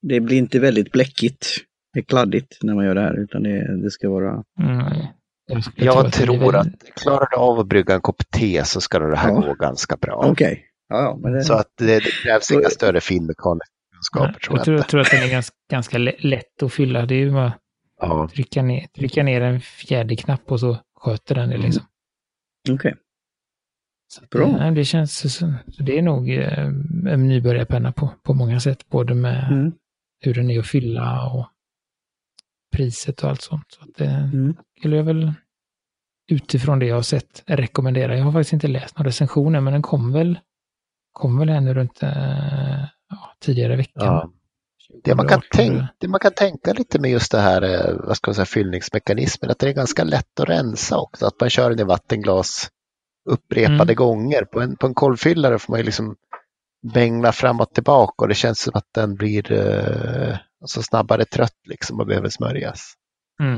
det 0.02 0.20
blir 0.20 0.38
inte 0.38 0.60
väldigt 0.60 0.92
bläckigt. 0.92 1.48
Det 1.94 2.00
är 2.00 2.04
kladdigt 2.04 2.58
när 2.64 2.76
man 2.76 2.86
gör 2.86 2.96
det 2.96 3.02
här, 3.02 3.20
utan 3.24 3.44
det, 3.44 3.82
det 3.84 3.92
ska 3.92 4.10
vara... 4.10 4.44
Mm. 4.60 4.86
Jag, 5.48 5.64
Jag, 5.76 5.98
att 5.98 6.04
blir 6.18 6.26
tror 6.26 6.52
väldigt- 6.52 6.84
att 6.90 7.02
klarar 7.02 7.28
du 7.32 7.38
av 7.38 7.60
att 7.60 7.68
brygga 7.68 7.94
en 7.94 8.02
kopp 8.02 8.32
te 8.32 8.64
så 8.66 8.82
ska 8.82 9.00
det 9.00 9.18
här 9.18 9.30
Ja. 9.30 9.36
gå 9.40 9.54
ganska 9.54 9.98
bra. 9.98 10.28
Okej. 10.32 10.64
Ja, 10.66 10.69
ja, 10.90 11.20
det... 11.24 11.44
Så 11.44 11.54
att 11.54 11.72
det, 11.78 11.86
det 12.00 12.12
krävs 12.24 12.52
inga 12.52 12.70
större 12.70 13.02
finmekaniska 13.02 13.74
kunskaper 13.94 14.40
tror 14.40 14.58
jag 14.58 14.60
jag 14.60 14.66
tror, 14.66 14.76
inte. 14.76 14.82
jag 14.84 14.88
tror 14.90 15.02
att 15.02 15.12
den 15.12 15.24
är 15.24 15.32
ganska, 15.32 15.56
ganska 15.72 15.98
lä- 15.98 16.16
lätt 16.20 16.64
att 16.64 16.74
fylla. 16.74 17.06
Det 17.06 17.16
är 17.16 17.20
ju 17.20 17.32
bara 17.32 17.54
Ja. 18.02 18.30
trycka 18.34 18.62
ner, 18.62 18.88
trycka 18.88 19.24
ner 19.24 19.42
en 19.42 19.62
fjärde 19.62 20.16
knapp 20.16 20.52
och 20.52 20.60
så 20.60 20.78
sköter 20.96 21.36
den 21.36 21.50
det 21.50 21.58
liksom. 21.58 21.84
Okej. 22.70 22.96
Så 24.14 24.24
att, 24.24 24.30
Bra. 24.30 24.48
nej, 24.48 24.72
det 24.72 24.86
känns, 24.86 25.18
så, 25.20 25.30
så 25.30 25.84
det 25.84 25.98
är 25.98 26.02
nog 26.02 26.30
eh, 26.30 26.66
en 27.14 27.28
nybörjarpenna 27.28 27.92
på, 27.92 28.14
på 28.24 28.34
många 28.34 28.60
sätt. 28.60 28.90
Både 28.90 29.14
med 29.16 29.48
Mm. 29.52 29.72
hur 30.22 30.34
den 30.34 30.50
är 30.50 30.60
att 30.60 30.68
fylla 30.68 31.32
och 31.32 31.48
priset 32.76 33.24
och 33.24 33.30
allt 33.30 33.42
sånt. 33.42 33.66
Så 33.72 33.82
att 33.84 33.96
det 33.96 34.06
Mm. 34.06 34.56
skulle 34.78 34.96
jag 34.96 35.04
väl 35.04 35.34
utifrån 36.32 36.80
det 36.80 36.86
jag 36.86 36.96
har 36.96 37.02
sett 37.02 37.44
rekommendera. 37.46 38.18
Jag 38.18 38.26
har 38.26 38.32
faktiskt 38.32 38.54
inte 38.54 38.68
läst 38.68 38.98
några 38.98 39.08
recensioner 39.08 39.62
men 39.62 39.74
den 39.74 39.82
kom 39.82 40.12
väl, 40.14 40.40
kom 41.12 41.40
väl 41.40 41.50
ännu 41.50 41.74
runt 41.74 42.04
eh, 42.04 42.80
ja, 43.10 43.36
tidigare 43.40 43.76
veckan. 43.76 44.06
Ja. 44.06 44.32
Det 45.04 45.16
man, 45.16 45.28
kan 45.28 45.42
2018 45.42 45.66
tänka, 45.68 45.88
det 46.00 46.08
man 46.08 46.20
kan 46.20 46.32
tänka 46.32 46.74
lite 46.74 47.00
med 47.00 47.12
just 47.12 47.32
det 47.32 47.40
här 47.40 47.62
eh, 47.62 47.96
vad 48.08 48.18
ska 48.18 48.30
man 48.30 48.36
säga, 48.36 48.46
fyllningsmekanismen, 48.46 49.52
att 49.52 49.60
det 49.60 49.70
är 49.70 49.74
ganska 49.74 50.04
lätt 50.04 50.40
att 50.40 50.50
rensa 50.50 50.98
också. 50.98 51.26
Att 51.26 51.40
man 51.40 51.50
kör 51.50 51.70
den 51.70 51.80
i 51.80 51.84
vattenglas 51.84 52.70
upprepade 53.30 53.84
Mm. 53.84 53.96
gånger. 53.96 54.46
På 54.46 54.62
en, 54.62 54.76
på 54.76 54.88
en 54.88 54.94
kolvfyllare 54.94 55.60
får 55.60 55.74
man 55.74 55.80
ju 55.80 55.86
liksom 55.86 56.16
bängla 56.94 57.32
fram 57.32 57.60
och 57.62 57.74
tillbaka 57.74 58.14
och 58.24 58.28
det 58.28 58.36
känns 58.36 58.60
som 58.62 58.72
att 58.76 58.88
den 58.94 59.16
blir 59.16 59.52
eh, 59.52 60.38
alltså 60.62 60.82
snabbare 60.82 61.26
trött 61.26 61.60
liksom 61.68 62.00
och 62.00 62.08
behöver 62.08 62.30
smörjas. 62.30 62.94
Mm. 63.42 63.58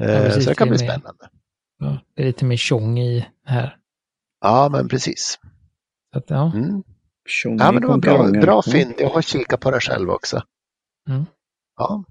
Eh, 0.00 0.24
precis, 0.24 0.44
så 0.44 0.50
det 0.50 0.56
kan 0.56 0.68
bli 0.68 0.78
med. 0.78 0.90
spännande. 0.90 1.28
Ja, 1.78 2.00
det 2.16 2.22
är 2.22 2.26
lite 2.26 2.44
mer 2.44 2.56
tjong 2.56 2.98
i 2.98 3.26
här. 3.46 3.76
Ja, 4.40 4.68
men 4.72 4.88
precis. 4.88 5.38
Så 6.12 6.18
att, 6.18 6.30
ja. 6.30 6.52
Mm. 6.54 6.82
Ja, 7.44 7.72
men 7.72 7.82
det 7.82 7.88
var 7.88 7.98
bra, 7.98 8.30
bra 8.30 8.62
Ja. 8.66 8.72
fynd. 8.72 8.94
Jag 8.98 9.10
har 9.10 9.22
kikat 9.22 9.60
på 9.60 9.70
det 9.70 9.80
själv 9.80 10.10
också. 10.10 10.42
Mm. 11.08 11.26
Ja, 11.76 12.04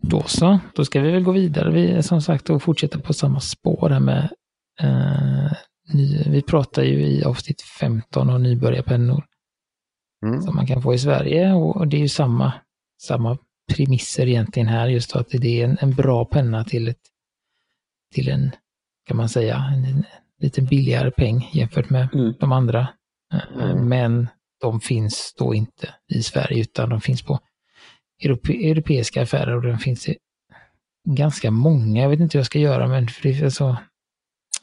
Då 0.00 0.22
så, 0.22 0.58
då 0.74 0.84
ska 0.84 1.00
vi 1.00 1.10
väl 1.10 1.22
gå 1.22 1.32
vidare. 1.32 1.70
Vi 1.70 2.02
som 2.02 2.22
sagt 2.22 2.50
och 2.50 2.62
fortsätta 2.62 2.98
på 2.98 3.12
samma 3.12 3.40
spår 3.40 3.88
här 3.90 4.00
med 4.00 4.28
eh, 4.80 5.52
ny, 5.92 6.22
vi 6.26 6.42
pratar 6.42 6.82
ju 6.82 7.06
i 7.06 7.24
avsnitt 7.24 7.62
15 7.62 8.30
om 8.30 8.42
nybörjarpennor 8.42 9.24
mm. 10.26 10.42
som 10.42 10.56
man 10.56 10.66
kan 10.66 10.82
få 10.82 10.94
i 10.94 10.98
Sverige 10.98 11.52
och, 11.52 11.76
och 11.76 11.88
det 11.88 11.96
är 11.96 12.00
ju 12.00 12.08
samma, 12.08 12.52
samma 13.02 13.38
premisser 13.72 14.26
egentligen 14.26 14.68
här, 14.68 14.88
just 14.88 15.12
då 15.12 15.18
att 15.18 15.28
det 15.30 15.60
är 15.60 15.64
en, 15.64 15.78
en 15.80 15.94
bra 15.94 16.24
penna 16.24 16.64
till 16.64 16.88
ett 16.88 17.00
till 18.14 18.28
en, 18.28 18.50
kan 19.06 19.16
man 19.16 19.28
säga, 19.28 19.56
en, 19.56 19.84
en 19.84 20.04
lite 20.44 20.62
billigare 20.62 21.10
peng 21.10 21.50
jämfört 21.52 21.90
med 21.90 22.08
Mm. 22.14 22.34
de 22.40 22.52
andra. 22.52 22.88
Eh, 23.32 23.62
Mm. 23.62 23.88
Men 23.88 24.28
de 24.60 24.80
finns 24.80 25.34
då 25.38 25.54
inte 25.54 25.94
i 26.14 26.22
Sverige 26.22 26.60
utan 26.60 26.88
de 26.88 27.00
finns 27.00 27.22
på 27.22 27.38
europe, 28.24 28.52
europeiska 28.52 29.22
affärer 29.22 29.56
och 29.56 29.62
de 29.62 29.78
finns 29.78 30.08
i 30.08 30.16
ganska 31.08 31.50
många. 31.50 32.02
Jag 32.02 32.08
vet 32.08 32.20
inte 32.20 32.38
hur 32.38 32.40
jag 32.40 32.46
ska 32.46 32.58
göra 32.58 32.88
men 32.88 33.08
för 33.08 33.22
det 33.22 33.40
är 33.40 33.50
så, 33.50 33.76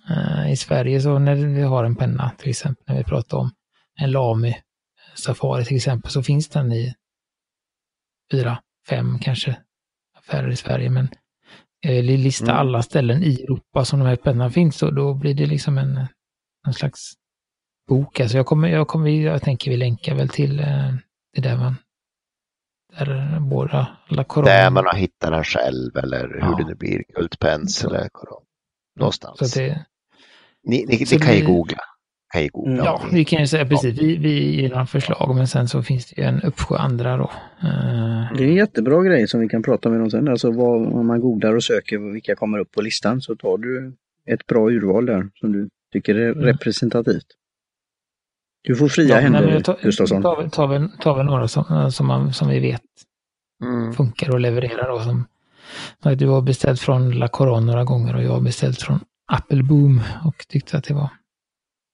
eh, 0.09 0.51
i 0.51 0.55
Sverige 0.57 1.01
så 1.01 1.19
när 1.19 1.35
vi 1.35 1.61
har 1.61 1.83
en 1.83 1.95
penna 1.95 2.31
till 2.38 2.50
exempel 2.50 2.83
när 2.88 2.97
vi 2.97 3.03
pratar 3.03 3.38
om 3.38 3.51
en 4.00 4.11
Lamy 4.11 4.53
Safari 5.15 5.65
till 5.65 5.77
exempel 5.77 6.11
så 6.11 6.23
finns 6.23 6.50
den 6.50 6.71
i 6.71 6.93
fyra, 8.31 8.61
fem 8.89 9.19
kanske 9.19 9.57
affärer 10.17 10.50
i 10.50 10.55
Sverige 10.55 10.89
men 10.89 11.07
jag 11.81 11.91
vill 11.93 12.05
lista 12.21 12.45
Mm. 12.45 12.57
alla 12.57 12.81
ställen 12.81 13.23
i 13.23 13.43
Europa 13.43 13.85
som 13.85 14.00
de 14.00 14.05
här 14.05 14.15
pennorna 14.15 14.50
finns 14.50 14.83
och 14.83 14.93
då 14.95 15.13
blir 15.13 15.33
det 15.33 15.45
liksom 15.45 15.77
en, 15.77 16.07
en 16.67 16.73
slags 16.73 17.13
bok. 17.88 18.19
Alltså 18.19 18.38
jag 18.38 18.45
kommer, 18.45 18.67
jag 18.69 18.88
kommer, 18.88 19.09
jag 19.09 19.41
tänker 19.41 19.71
vi 19.71 19.77
länkar 19.77 20.15
väl 20.15 20.29
till 20.29 20.59
eh, 20.59 20.93
det 21.35 21.41
där 21.41 21.57
man, 21.57 21.75
där 23.00 23.39
båda 23.39 23.97
La 24.09 24.23
Coron. 24.23 24.45
Där 24.45 24.69
man 24.69 24.85
har 24.85 24.93
hittat 24.95 25.31
den 25.31 25.43
själv 25.43 25.97
eller 25.97 26.27
hur 26.27 26.39
Ja. 26.39 26.55
det 26.57 26.65
nu 26.67 26.75
blir, 26.75 27.03
Kultpens 27.15 27.83
eller 27.85 28.09
Koron. 28.09 28.43
Någonstans. 29.00 29.51
Så 29.53 29.59
det, 29.59 29.85
ni 30.63 30.85
ni, 30.88 30.97
ni 31.11 31.19
kan 31.19 31.33
ju 31.35 31.39
det- 31.39 31.45
googla. 31.45 31.77
Ge 32.39 32.47
goda. 32.47 32.71
Mm. 32.71 32.85
Ja, 32.85 33.01
vi 33.11 33.25
kan 33.25 33.39
ju 33.39 33.47
säga 33.47 33.65
precis. 33.65 34.01
Vi, 34.01 34.17
vi 34.17 34.69
några 34.69 34.85
förslag, 34.85 35.35
men 35.35 35.47
sen 35.47 35.67
så 35.67 35.83
finns 35.83 36.05
det 36.05 36.21
ju 36.21 36.27
en 36.27 36.41
uppsjö 36.41 36.77
andra 36.77 37.17
då. 37.17 37.31
Eh, 37.63 38.33
Det 38.38 38.43
är 38.43 38.47
en 38.47 38.53
jättebra 38.55 39.03
grej 39.03 39.27
som 39.27 39.39
vi 39.39 39.50
kan 39.50 39.63
prata 39.63 39.89
med 39.89 40.00
dem 40.00 40.11
sen. 40.11 40.27
Alltså 40.27 40.51
vad, 40.51 40.88
om 40.93 41.07
man 41.07 41.21
googlar 41.21 41.55
och 41.55 41.63
söker 41.63 41.97
vilka 42.13 42.35
kommer 42.35 42.57
upp 42.59 42.71
på 42.71 42.81
listan 42.81 43.21
så 43.21 43.35
tar 43.35 43.57
du 43.57 43.93
ett 44.25 44.45
bra 44.47 44.69
urval 44.71 45.05
där 45.05 45.29
som 45.39 45.51
du 45.51 45.69
tycker 45.93 46.15
är 46.15 46.31
Mm. 46.31 46.43
representativt. 46.45 47.25
Du 48.63 48.75
får 48.75 48.88
fria 48.88 49.07
ja, 49.15 49.21
händer, 49.21 49.51
jag 49.51 49.63
tar, 49.63 49.77
Gustafsson. 49.81 50.21
tar, 50.21 50.47
tar, 50.50 50.67
väl, 50.67 50.89
tar 51.00 51.17
väl 51.17 51.25
några 51.25 51.47
som, 51.47 51.91
som, 51.91 52.07
man, 52.07 52.33
som 52.33 52.50
vi 52.50 52.59
vet 52.59 52.81
Mm. 53.63 53.93
funkar 53.93 54.29
och 54.33 54.39
levererar 54.39 54.89
då. 54.89 55.00
Som, 55.00 55.25
som 56.03 56.17
du 56.17 56.27
har 56.27 56.41
beställt 56.41 56.79
från 56.79 57.11
La 57.11 57.27
Coron 57.27 57.65
några 57.65 57.83
gånger 57.83 58.15
och 58.15 58.23
jag 58.23 58.31
har 58.31 58.41
beställt 58.41 58.81
från 58.81 59.00
Apple 59.31 59.63
Boom 59.63 60.01
och 60.25 60.45
tyckte 60.50 60.77
att 60.77 60.83
det 60.83 60.93
var 60.93 61.09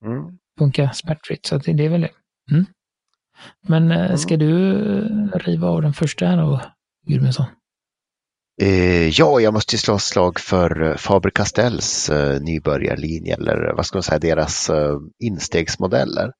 Mm. 0.05 0.37
funkar 0.59 0.91
smärtfritt. 0.93 1.45
Så 1.45 1.57
det, 1.57 1.85
är 1.85 1.89
väl 1.89 2.01
det. 2.01 2.11
Mm. 2.51 2.65
Men 3.67 3.91
eh, 3.91 4.15
ska 4.15 4.37
du 4.37 4.73
eh, 4.99 5.39
riva 5.39 5.67
av 5.67 5.81
den 5.81 5.93
första 5.93 6.25
här 6.25 6.37
då, 6.37 6.61
Gudmundsson? 7.07 7.45
Eh, 8.61 9.07
ja, 9.09 9.39
jag 9.39 9.53
måste 9.53 9.77
slå 9.77 9.99
slag 9.99 10.39
för 10.39 10.95
Faber-Castells 10.97 12.09
eh, 12.09 12.41
nybörjarlinje 12.41 13.35
eller 13.35 13.73
vad 13.75 13.85
ska 13.85 13.97
man 13.97 14.03
säga, 14.03 14.19
deras 14.19 14.69
eh, 14.69 14.97
instegsmodeller. 15.19 16.31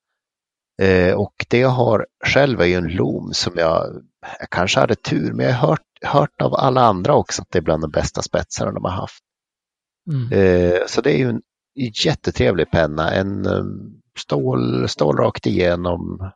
Och 1.16 1.34
det 1.50 1.60
jag 1.60 1.70
har 1.70 2.06
själv 2.26 2.62
är 2.62 2.66
ju 2.66 2.74
en 2.74 2.88
Loom 2.88 3.34
som 3.34 3.54
jag, 3.56 4.02
jag 4.40 4.50
kanske 4.50 4.80
hade 4.80 4.96
tur, 4.96 5.34
men 5.34 5.46
jag 5.46 5.54
har 5.54 5.68
hört, 5.68 5.82
hört 6.02 6.42
av 6.42 6.54
alla 6.54 6.82
andra 6.82 7.14
också 7.14 7.42
att 7.42 7.48
det 7.52 7.60
är 7.60 7.62
bland 7.62 7.84
de 7.84 7.92
bästa 7.92 8.22
spetsarna 8.22 8.72
de 8.72 8.84
har 8.84 8.92
haft. 8.92 9.24
Mm. 10.12 10.88
Så 10.88 11.02
det 11.02 11.12
är 11.12 11.18
ju 11.18 11.30
en 11.30 11.42
jättetrevlig 11.78 12.72
penna, 12.72 13.12
en 13.12 13.46
eh, 13.46 13.66
stål, 14.20 14.90
stål 14.90 15.18
rakt 15.18 15.46
igenom. 15.46 16.32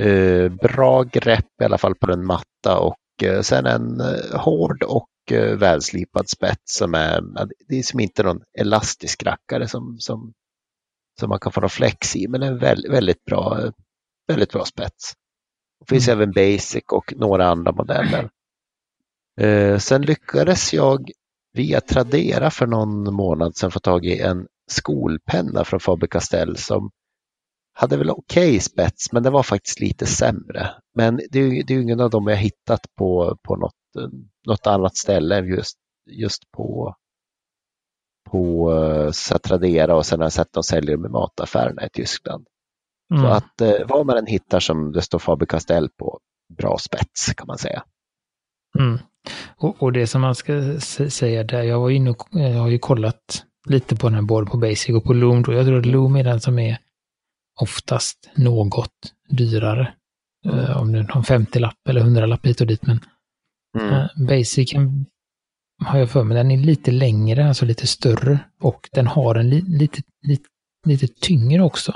Eh, 0.00 0.52
bra 0.52 1.02
grepp 1.02 1.60
i 1.62 1.64
alla 1.64 1.78
fall 1.78 1.94
på 1.94 2.06
den 2.06 2.26
matta 2.26 2.78
och 2.78 2.98
eh, 3.22 3.40
sen 3.40 3.66
en 3.66 4.00
eh, 4.00 4.40
hård 4.40 4.82
och 4.82 5.08
eh, 5.30 5.56
välslipad 5.56 6.28
spets 6.28 6.76
som 6.76 6.94
är, 6.94 7.22
det 7.68 7.78
är 7.78 7.82
som 7.82 8.00
inte 8.00 8.22
någon 8.22 8.42
elastisk 8.58 9.22
rackare 9.22 9.68
som, 9.68 9.96
som, 9.98 10.32
som 11.20 11.28
man 11.28 11.38
kan 11.38 11.52
få 11.52 11.60
någon 11.60 11.70
flex 11.70 12.16
i, 12.16 12.28
men 12.28 12.42
en 12.42 12.58
väldigt, 12.58 12.92
väldigt 12.92 13.24
bra, 13.24 13.70
väldigt 14.28 14.52
bra 14.52 14.64
spets. 14.64 15.12
Det 15.80 15.94
finns 15.94 16.08
även 16.08 16.32
Basic 16.32 16.84
och 16.92 17.14
några 17.16 17.46
andra 17.46 17.72
modeller. 17.72 18.30
Sen 19.78 20.02
lyckades 20.02 20.74
jag 20.74 21.10
via 21.58 21.80
Tradera 21.80 22.50
för 22.50 22.66
någon 22.66 23.14
månad 23.14 23.56
sedan 23.56 23.70
få 23.70 23.80
tag 23.80 24.04
i 24.04 24.20
en 24.20 24.46
skolpenna 24.70 25.64
från 25.64 25.80
Faber-Castell 25.80 26.54
som 26.56 26.90
hade 27.72 27.96
väl 27.96 28.10
okej 28.10 28.60
spets, 28.60 29.12
men 29.12 29.22
det 29.22 29.30
var 29.30 29.42
faktiskt 29.42 29.80
lite 29.80 30.06
sämre. 30.06 30.70
Men 30.94 31.20
det 31.30 31.38
är, 31.38 31.42
ju- 31.52 31.62
det 31.62 31.74
är 31.74 31.80
ingen 31.80 32.00
av 32.00 32.10
dem 32.10 32.26
jag 32.26 32.36
hittat 32.36 32.80
på, 32.98 33.36
på 33.42 33.56
något, 33.56 34.12
något 34.46 34.66
annat 34.66 34.96
ställe 34.96 35.38
än 35.38 35.46
just, 35.46 35.78
just 36.10 36.50
på, 36.50 36.94
på 38.30 38.72
eh, 38.72 39.10
så 39.10 39.38
Tradera 39.38 39.96
och 39.96 40.06
sen 40.06 40.18
har 40.20 40.24
jag 40.24 40.32
sett 40.32 40.52
dem 40.52 40.62
sälja 40.62 40.96
dem 40.96 41.06
i 41.06 41.08
mataffärerna 41.08 41.86
i 41.86 41.88
Tyskland. 41.92 42.46
Så 43.08 43.14
Mm. 43.14 43.30
att 43.32 43.60
eh, 43.60 43.86
vad 43.88 44.06
man 44.06 44.16
än 44.18 44.26
hittar 44.26 44.60
som 44.60 44.92
det 44.92 45.02
står 45.02 45.18
Faber-Castell 45.18 45.88
på, 45.98 46.20
bra 46.58 46.78
spets 46.78 47.34
kan 47.36 47.46
man 47.46 47.58
säga. 47.58 47.84
Mm. 48.78 48.98
Och, 49.60 49.82
och 49.82 49.92
det 49.92 50.06
som 50.06 50.20
man 50.20 50.34
ska 50.34 50.80
säga 51.10 51.44
där, 51.44 51.62
jag 51.62 51.80
var 51.80 51.90
inne 51.90 52.10
och 52.10 52.28
jag 52.30 52.54
har 52.60 52.68
ju 52.68 52.78
kollat 52.78 53.44
lite 53.68 53.96
på 53.96 54.06
den 54.06 54.14
här 54.14 54.22
både 54.22 54.50
på 54.50 54.56
Basic 54.56 54.88
och 54.88 55.04
på 55.04 55.12
Loom. 55.12 55.42
Då. 55.42 55.52
Jag 55.52 55.66
tror 55.66 55.78
att 55.78 55.86
Loom 55.86 56.16
är 56.16 56.24
den 56.24 56.40
som 56.40 56.58
är 56.58 56.78
oftast 57.60 58.30
något 58.34 58.92
dyrare. 59.28 59.94
Eh, 60.46 60.80
om 60.80 60.92
det 60.92 60.98
är 60.98 61.02
någon 61.14 61.22
50-lapp 61.24 61.88
eller 61.88 62.00
100-lapp 62.00 62.46
hit 62.46 62.60
och 62.60 62.66
dit. 62.66 62.86
Men 62.86 63.00
Mm. 63.78 63.92
eh, 63.94 64.06
Basic 64.28 64.72
kan- 64.72 65.06
har 65.84 65.98
jag 65.98 66.10
för 66.10 66.24
mig, 66.24 66.36
den 66.36 66.50
är 66.50 66.58
lite 66.58 66.90
längre, 66.90 67.48
alltså 67.48 67.64
lite 67.64 67.86
större. 67.86 68.38
Och 68.60 68.88
den 68.92 69.06
har 69.06 69.34
en 69.34 69.50
li, 69.50 69.60
lite, 69.60 70.02
lite, 70.26 70.44
lite 70.86 71.06
tyngre 71.08 71.62
också. 71.62 71.92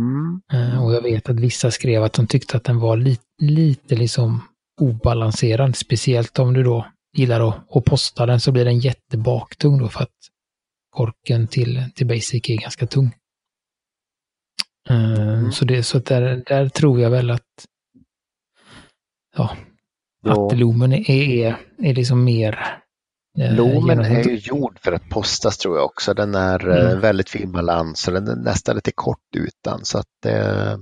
Mm. 0.00 0.40
Eh, 0.52 0.84
Och 0.84 0.94
jag 0.94 1.02
vet 1.02 1.28
att 1.28 1.40
vissa 1.40 1.70
skrev 1.70 2.02
att 2.02 2.12
de 2.12 2.26
tyckte 2.26 2.56
att 2.56 2.64
den 2.64 2.78
var 2.78 2.96
li, 2.96 3.18
lite 3.38 3.96
liksom 3.96 4.40
obalanserad. 4.80 5.76
Speciellt 5.76 6.38
om 6.38 6.54
du 6.54 6.62
då 6.62 6.86
gillar 7.16 7.48
att, 7.48 7.76
att 7.76 7.84
posta 7.84 8.26
den 8.26 8.40
så 8.40 8.52
blir 8.52 8.64
den 8.64 8.78
jättebaktung 8.78 9.78
då 9.78 9.88
för 9.88 10.02
att 10.02 10.10
korken 10.90 11.46
till, 11.48 11.84
till 11.94 12.06
Basic 12.06 12.50
är 12.50 12.56
ganska 12.56 12.86
tung. 12.86 13.14
Eh, 14.90 15.50
Så, 15.50 15.64
det, 15.64 15.82
så 15.82 15.98
där, 15.98 16.42
där 16.46 16.68
tror 16.68 17.00
jag 17.00 17.10
väl 17.10 17.30
att 17.30 17.66
ja, 19.36 19.56
Ja. 20.26 20.46
att 20.46 20.58
Lumen 20.58 20.92
är, 20.92 21.10
är, 21.10 21.56
är 21.78 21.94
liksom 21.94 22.24
mer 22.24 22.58
eh, 23.38 23.54
Lomen 23.56 24.00
är 24.00 24.24
ju 24.24 24.36
gjord 24.36 24.78
för 24.80 24.92
att 24.92 25.08
postas 25.08 25.58
tror 25.58 25.76
jag 25.76 25.84
också. 25.84 26.14
Den 26.14 26.34
är 26.34 26.68
eh, 26.68 26.86
Mm. 26.86 27.00
väldigt 27.00 27.30
fin 27.30 27.52
balans 27.52 28.08
och 28.08 28.14
den 28.14 28.28
är 28.28 28.36
nästan 28.36 28.74
lite 28.76 28.92
kort 28.92 29.36
utan. 29.36 29.84
Så 29.84 29.98
att 29.98 30.26
eh, 30.26 30.76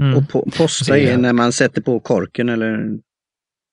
Mm. 0.00 0.16
Och 0.16 0.28
po 0.28 0.50
posta 0.50 0.98
är- 0.98 1.12
är 1.12 1.16
när 1.16 1.32
man 1.32 1.52
sätter 1.52 1.82
på 1.82 2.00
korken 2.00 2.48
eller? 2.48 2.76
när 2.76 2.98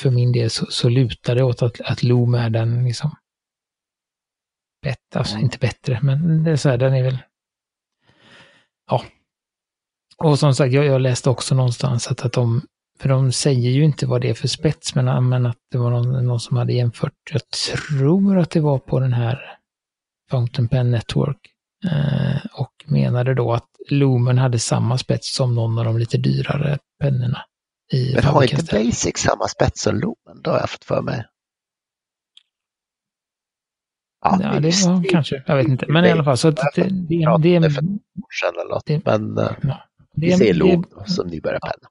för 0.00 0.10
min 0.10 0.32
del 0.32 0.50
så, 0.50 0.66
så 0.66 0.88
lutar 0.88 1.34
det 1.34 1.42
åt 1.44 1.62
att, 1.62 1.80
att 1.80 2.02
Loom 2.02 2.34
är 2.34 2.50
den 2.50 2.84
liksom 2.84 3.10
bättre, 4.82 5.18
alltså 5.18 5.38
inte 5.38 5.58
bättre, 5.58 5.98
men 6.02 6.44
det 6.44 6.50
är 6.50 6.56
så 6.56 6.68
här, 6.68 6.76
den 6.78 6.94
är 6.94 7.02
väl 7.02 7.18
ja. 8.90 9.02
Och 10.16 10.38
som 10.38 10.54
sagt, 10.54 10.72
jag, 10.72 10.84
jag 10.84 11.00
läste 11.00 11.30
också 11.30 11.54
någonstans 11.54 12.08
att, 12.08 12.24
att 12.24 12.32
de, 12.32 12.62
för 13.02 13.08
de 13.08 13.32
säger 13.32 13.70
ju 13.70 13.84
inte 13.84 14.06
vad 14.06 14.20
det 14.20 14.30
är 14.30 14.34
för 14.34 14.48
spets, 14.48 14.94
men, 14.94 15.28
men 15.28 15.46
att 15.46 15.56
det 15.70 15.78
var 15.78 15.90
någon, 15.90 16.26
någon 16.26 16.40
som 16.40 16.56
hade 16.56 16.72
jämfört, 16.72 17.12
jag 17.32 17.42
tror 17.50 18.38
att 18.38 18.50
det 18.50 18.60
var 18.60 18.78
på 18.78 19.00
den 19.00 19.12
här 19.12 19.58
Fountain 20.30 20.68
Pen 20.68 20.90
Network. 20.90 21.38
Eh, 21.84 22.46
och 22.60 22.72
menade 22.86 23.34
då 23.34 23.52
att 23.52 23.68
Lumen 23.90 24.38
hade 24.38 24.58
samma 24.58 24.98
spets 24.98 25.34
som 25.36 25.54
någon 25.54 25.78
av 25.78 25.84
de 25.84 25.98
lite 25.98 26.18
dyrare 26.18 26.78
pennorna. 27.00 27.38
I 27.92 28.14
Men 28.14 28.24
har 28.24 28.42
inte. 28.42 28.84
Basic 28.84 29.18
samma 29.18 29.48
spets 29.48 29.82
som 29.82 29.94
Lumen? 29.94 30.42
Det 30.44 30.50
har 30.50 30.58
jag 30.58 30.70
fått 30.70 30.84
för 30.84 31.02
mig. 31.02 31.24
Ja, 34.24 34.36
det 34.54 34.60
visst. 34.60 34.86
var 34.86 35.04
kanske, 35.10 35.42
jag 35.46 35.56
vet 35.56 35.68
inte. 35.68 35.86
Men 35.88 36.04
i 36.04 36.10
alla 36.10 36.24
fall, 36.24 36.36
så 36.36 36.50
det, 36.50 36.62
det, 36.74 37.14
Ja, 37.14 37.38
det, 37.38 37.58
det, 37.58 37.58
det 37.58 37.66
är 37.66 37.70
är-. 37.70 37.70
Det- 38.84 38.94
eh, 39.38 39.48
ja, 39.62 39.78
det, 40.14 40.26
vi 40.26 40.32
är- 40.32 40.36
ser 40.36 40.44
det, 40.44 40.52
Loom 40.52 40.84
som 41.06 41.26
nybörjarpenna. 41.28 41.88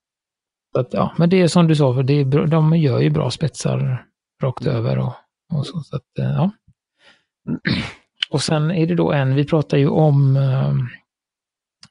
Att, 0.79 0.93
ja, 0.93 1.13
men 1.17 1.29
det 1.29 1.41
är 1.41 1.47
som 1.47 1.67
du 1.67 1.75
sa, 1.75 1.93
för 1.93 2.03
det 2.03 2.13
är, 2.13 2.25
bra- 2.25 2.45
de 2.45 2.77
gör 2.77 2.99
ju 2.99 3.09
bra 3.09 3.31
spetsar 3.31 4.05
rakt 4.43 4.65
över 4.65 4.97
och, 4.99 5.13
och 5.53 5.67
så. 5.67 5.79
så 5.81 5.95
att, 5.95 6.19
eh, 6.19 6.25
ja. 6.25 6.51
Och 8.29 8.41
sen 8.41 8.71
är 8.71 8.87
det 8.87 8.95
då 8.95 9.11
en, 9.11 9.35
vi 9.35 9.45
pratar 9.45 9.77
ju 9.77 9.87
om 9.87 10.35
eh, 10.37 10.73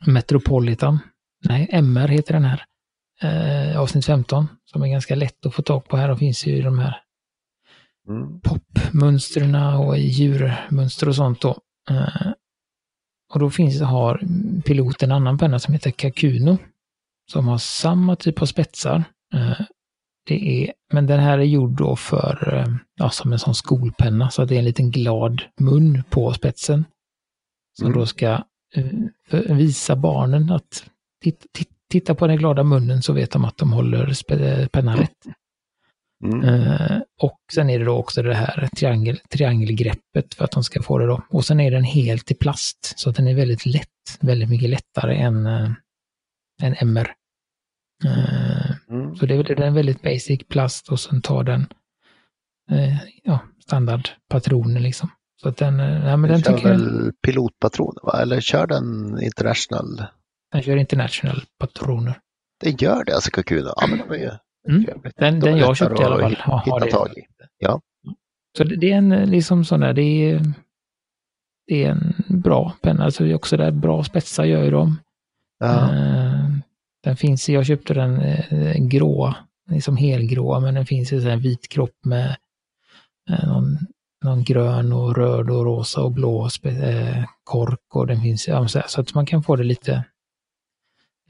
Metropolitan. 0.06 0.98
Nej, 1.48 1.68
MR 1.72 2.08
heter 2.08 2.34
den 2.34 2.44
här. 2.44 2.64
eh, 3.22 3.80
avsnitt 3.80 4.06
15, 4.06 4.48
som 4.64 4.82
är 4.82 4.88
ganska 4.88 5.14
lätt 5.14 5.46
att 5.46 5.54
få 5.54 5.62
tag 5.62 5.88
på 5.88 5.96
här. 5.96 6.08
De 6.08 6.18
finns 6.18 6.46
ju 6.46 6.62
de 6.62 6.78
här 6.78 6.96
Mm. 8.08 8.40
popmönstren 8.40 9.54
och 9.54 9.98
djurmönster 9.98 11.08
och 11.08 11.14
sånt 11.16 11.40
då. 11.40 11.58
Eh, 11.90 12.32
och 13.34 13.40
då 13.40 13.50
finns, 13.50 13.80
har 13.80 14.20
piloten 14.64 15.10
en 15.10 15.16
annan 15.16 15.38
penna 15.38 15.58
som 15.58 15.74
heter 15.74 15.90
Kakuno. 15.90 16.58
Som 17.32 17.48
har 17.48 17.58
samma 17.58 18.16
typ 18.16 18.42
av 18.42 18.46
spetsar. 18.46 19.04
Eh, 19.34 19.60
det 20.26 20.64
är, 20.64 20.72
men 20.92 21.06
den 21.06 21.20
här 21.20 21.38
är 21.38 21.42
gjord 21.42 21.70
då 21.78 21.96
för, 21.96 22.54
eh, 22.54 22.74
ja, 22.96 23.10
som 23.10 23.32
en 23.32 23.38
sån 23.38 23.54
skolpenna, 23.54 24.30
så 24.30 24.42
att 24.42 24.48
det 24.48 24.54
är 24.54 24.58
en 24.58 24.64
liten 24.64 24.90
glad 24.90 25.42
mun 25.60 26.02
på 26.10 26.32
spetsen. 26.32 26.84
Som 27.78 27.86
Mm. 27.86 27.98
då 27.98 28.06
ska 28.06 28.44
eh, 28.74 29.56
visa 29.56 29.96
barnen 29.96 30.50
att 30.52 30.84
titta, 31.22 31.46
titta, 31.90 32.14
på 32.14 32.26
den 32.26 32.36
glada 32.36 32.62
munnen 32.62 33.02
så 33.02 33.12
vet 33.12 33.30
de 33.30 33.44
att 33.44 33.56
de 33.56 33.72
håller 33.72 34.68
pennan 34.68 34.96
rätt. 34.96 35.26
Mm. 36.24 36.42
Eh, 36.44 36.98
och 37.22 37.38
sen 37.52 37.70
är 37.70 37.78
det 37.78 37.84
då 37.84 37.96
också 37.96 38.22
det 38.22 38.34
här 38.34 38.68
triangel, 38.76 39.20
triangelgreppet 39.30 40.34
för 40.34 40.44
att 40.44 40.50
de 40.50 40.64
ska 40.64 40.82
få 40.82 40.98
det 40.98 41.06
då. 41.06 41.22
Och 41.30 41.44
sen 41.44 41.60
är 41.60 41.70
den 41.70 41.84
helt 41.84 42.30
i 42.30 42.34
plast, 42.34 42.92
så 42.98 43.10
att 43.10 43.16
den 43.16 43.28
är 43.28 43.34
väldigt 43.34 43.66
lätt, 43.66 44.18
väldigt 44.20 44.48
mycket 44.48 44.70
lättare 44.70 45.16
än, 45.16 45.46
eh, 45.46 45.70
än 46.62 46.74
MR. 46.80 47.14
Eh, 48.04 48.70
Mm. 48.90 49.16
så 49.16 49.26
det 49.26 49.34
är, 49.34 49.60
en 49.60 49.74
väldigt 49.74 50.02
basic 50.02 50.40
plast 50.48 50.88
och 50.88 51.00
sen 51.00 51.22
tar 51.22 51.44
den 51.44 51.66
eh, 52.70 52.96
ja, 53.24 53.38
standardpatroner 53.62 54.80
liksom. 54.80 55.10
Så 55.42 55.48
att 55.48 55.56
den, 55.56 55.80
eh, 55.80 56.06
ja, 56.08 56.16
men 56.16 56.22
den 56.22 56.30
Den 56.30 56.42
kör 56.42 56.56
tycker 56.56 56.68
jag, 56.68 56.78
väl 56.78 57.12
pilotpatroner 57.26 58.00
va? 58.06 58.18
Eller 58.22 58.40
kör 58.40 58.66
den 58.66 59.18
international? 59.22 60.04
den 60.52 60.62
kör 60.62 60.76
international 60.76 61.42
patroner. 61.58 62.18
Den 62.64 62.76
gör 62.76 63.04
det 63.04 63.14
alltså 63.14 63.30
Kakuno? 63.30 63.70
Ja 63.76 63.86
men 63.86 63.98
de 63.98 64.14
är 64.14 64.18
ju 64.18 64.30
Mm. 64.68 64.84
Den, 65.16 65.40
De 65.40 65.46
den 65.46 65.56
jag 65.58 65.76
köpte 65.76 66.02
i 66.02 66.04
alla 66.04 66.20
fall 66.20 66.30
hitta- 66.30 66.62
hitta 66.64 66.78
det. 66.84 66.90
tag 66.90 67.08
i. 67.18 67.22
Så 68.58 68.64
det, 68.64 68.76
det 68.76 68.92
är 68.92 68.96
en 68.96 69.08
liksom 69.30 69.64
sån 69.64 69.80
där, 69.80 69.92
det 69.92 70.02
är, 70.02 70.52
det 71.66 71.84
är 71.84 71.90
en 71.90 72.14
bra 72.28 72.72
penna. 72.82 73.04
Alltså 73.04 73.24
det 73.24 73.30
är 73.30 73.34
också 73.34 73.56
där 73.56 73.70
bra 73.70 74.04
spetsar 74.04 74.44
gör 74.44 74.64
ju 74.64 74.70
de. 74.70 74.98
Ja. 75.58 75.94
Eh, 75.94 76.39
Den 77.02 77.16
finns, 77.16 77.48
jag 77.48 77.66
köpte 77.66 77.94
den 77.94 78.20
eh, 78.20 78.76
grå, 78.78 79.34
liksom 79.70 79.96
helgrå, 79.96 80.60
men 80.60 80.74
den 80.74 80.86
finns 80.86 81.12
i 81.12 81.20
här 81.20 81.36
vit 81.36 81.68
kropp 81.68 82.04
med 82.04 82.36
eh, 83.30 83.48
någon, 83.48 83.78
någon 84.24 84.44
grön 84.44 84.92
och 84.92 85.16
röd 85.16 85.50
och 85.50 85.64
rosa 85.64 86.02
och 86.02 86.12
blå 86.12 86.48
eh, 86.62 87.24
kork 87.44 87.94
och 87.94 88.06
den 88.06 88.20
finns, 88.20 88.48
ja, 88.48 88.68
så, 88.68 89.00
att 89.00 89.14
man 89.14 89.26
kan 89.26 89.42
få 89.42 89.56
det 89.56 89.64
lite, 89.64 90.04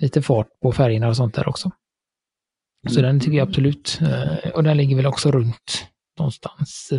lite 0.01 0.23
fart 0.23 0.49
på 0.63 0.73
färgerna 0.73 1.09
och 1.09 1.17
sånt 1.17 1.35
där 1.35 1.49
också. 1.49 1.71
Så 2.89 3.03
den 3.03 3.21
tycker 3.21 3.39
jag 3.39 3.49
absolut, 3.49 3.99
eh, 4.03 4.51
och 4.51 4.63
den 4.63 4.77
ligger 4.77 4.97
väl 4.97 5.07
också 5.07 5.31
runt 5.31 5.87
någonstans, 6.19 6.91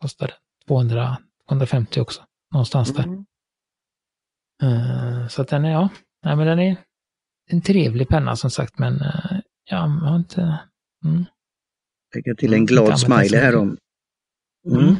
kostar 0.00 0.26
den 0.26 0.36
200, 0.66 1.18
250 1.48 2.00
också, 2.00 2.22
någonstans 2.52 2.94
där. 2.94 3.04
Mm. 3.04 3.24
Så 5.28 5.42
att 5.42 5.48
den 5.48 5.64
är, 5.64 5.70
ja, 5.70 5.88
nej 6.24 6.36
men 6.36 6.46
den 6.46 6.58
är 6.58 6.76
en 7.50 7.62
trevlig 7.62 8.08
penna 8.08 8.36
som 8.36 8.50
sagt, 8.50 8.78
men 8.78 9.00
eh, 9.00 9.38
ja, 9.64 9.86
man 9.86 10.08
har 10.08 10.16
inte... 10.16 10.58
Mm, 11.04 11.24
Lägga 12.14 12.34
till 12.34 12.54
en 12.54 12.66
glad 12.66 13.00
smiley 13.00 13.40
här 13.40 13.56
om. 13.56 13.76
Mm. 14.66 14.96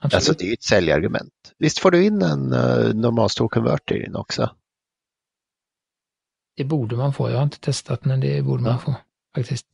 absolut. 0.00 0.14
Alltså 0.14 0.32
det 0.32 0.44
är 0.44 0.46
ju 0.46 0.52
ett 0.52 0.62
säljargument. 0.62 1.32
Visst 1.58 1.78
får 1.78 1.90
du 1.90 2.04
in 2.04 2.22
en 2.22 2.52
uh, 2.52 2.94
normalstor 2.94 3.48
konverter 3.48 3.94
i 3.94 4.04
den 4.04 4.16
också? 4.16 4.50
Det 6.56 6.64
borde 6.64 6.96
man 6.96 7.14
få. 7.14 7.30
Jag 7.30 7.36
har 7.36 7.42
inte 7.42 7.60
testat, 7.60 8.04
men 8.04 8.20
det 8.20 8.42
borde 8.42 8.62
man 8.62 8.78
få 8.78 8.94
faktiskt. 9.34 9.66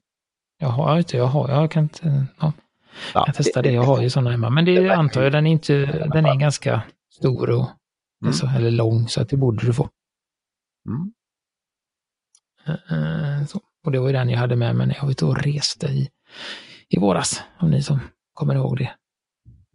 Jag 0.58 0.68
har 0.68 0.98
inte, 0.98 1.16
jag 1.16 1.26
har, 1.26 1.48
jag 1.48 1.70
kan 1.70 1.82
inte, 1.82 2.26
ja, 2.40 2.52
Ja, 3.14 3.24
jag 3.26 3.34
testar 3.36 3.62
det. 3.62 3.72
Jag 3.72 3.82
har 3.82 4.02
ju 4.02 4.10
sådana 4.10 4.30
hemma. 4.30 4.50
Men 4.50 4.64
det, 4.64 4.80
det 4.80 4.94
antar 4.96 5.22
jag, 5.22 5.32
den 5.32 5.46
är 5.46 5.50
inte, 5.50 5.86
den 6.12 6.26
är 6.26 6.34
ganska 6.34 6.82
stor 7.10 7.50
och, 7.50 7.70
Mm. 8.22 8.30
alltså, 8.30 8.46
eller 8.46 8.70
lång, 8.70 9.08
så 9.08 9.20
att 9.20 9.28
det 9.28 9.36
borde 9.36 9.66
du 9.66 9.72
få. 9.72 9.88
Mm. 10.88 11.12
Eh, 12.68 13.46
Så. 13.46 13.60
Och 13.86 13.92
det 13.92 13.98
var 13.98 14.06
ju 14.06 14.12
den 14.12 14.28
jag 14.28 14.38
hade 14.38 14.56
med 14.56 14.76
mig 14.76 14.86
när 14.86 14.94
jag 14.94 15.02
var 15.02 15.10
ute 15.10 15.24
och 15.24 15.42
reste 15.42 15.86
i, 15.86 16.08
i 16.88 16.98
våras, 16.98 17.42
om 17.60 17.70
ni 17.70 17.82
som 17.82 18.00
kommer 18.34 18.54
ihåg 18.54 18.78
det. 18.78 18.90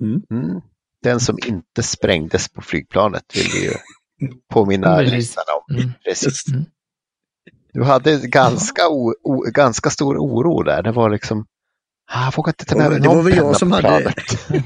Mm. 0.02 0.62
Den 1.04 1.20
som 1.20 1.38
inte 1.48 1.84
sprängdes 1.84 2.50
på 2.50 2.62
flygplanet 2.62 3.24
vill 3.36 3.48
vi 3.54 3.66
ju 3.66 3.72
påminna 4.54 5.02
lyssnarna 5.02 5.46
om. 5.68 5.76
Mm. 5.76 5.92
Precis. 6.06 6.48
Mm. 6.48 6.66
Du 7.74 7.84
hade 7.84 8.28
ganska, 8.28 8.88
o, 8.90 9.14
o, 9.24 9.42
ganska 9.42 9.90
stor 9.90 10.18
oro 10.18 10.64
där. 10.64 10.84
Det 10.84 10.92
var 10.92 11.10
liksom, 11.10 11.46
ah, 12.12 12.26
jag 12.26 12.36
vågar 12.38 12.50
inte 12.52 12.66
ta 12.66 12.78
med 12.78 12.90
mig 12.92 13.00
det 13.02 13.08
var 13.08 13.16
någon 13.16 13.26
väl 13.26 13.36
jag 13.38 13.58
som 13.58 13.72
hade-. 13.72 14.14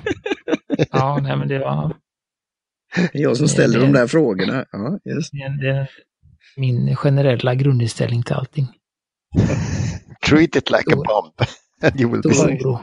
Ja, 0.92 1.20
nej, 1.22 1.38
men 1.38 1.48
det 1.48 1.60
var 1.60 1.96
jag 3.14 3.38
som 3.38 3.48
ställer 3.48 3.80
det- 3.80 3.86
de 3.86 3.92
där 3.94 4.08
frågorna. 4.08 4.66
Ja, 4.72 5.00
just. 5.06 5.32
det, 5.62 5.88
min 6.58 6.96
generella 6.96 7.56
grundinställning 7.56 8.24
till 8.24 8.34
allting. 8.36 8.68
Treat 10.26 10.56
it 10.56 10.70
like 10.70 10.76
a 10.88 10.92
Stor- 10.92 11.06
bomb. 11.06 11.34
And 11.84 12.02
you 12.02 12.12
will 12.12 12.22
be 12.22 12.34
Stor 12.34 12.50
oro. 12.52 12.80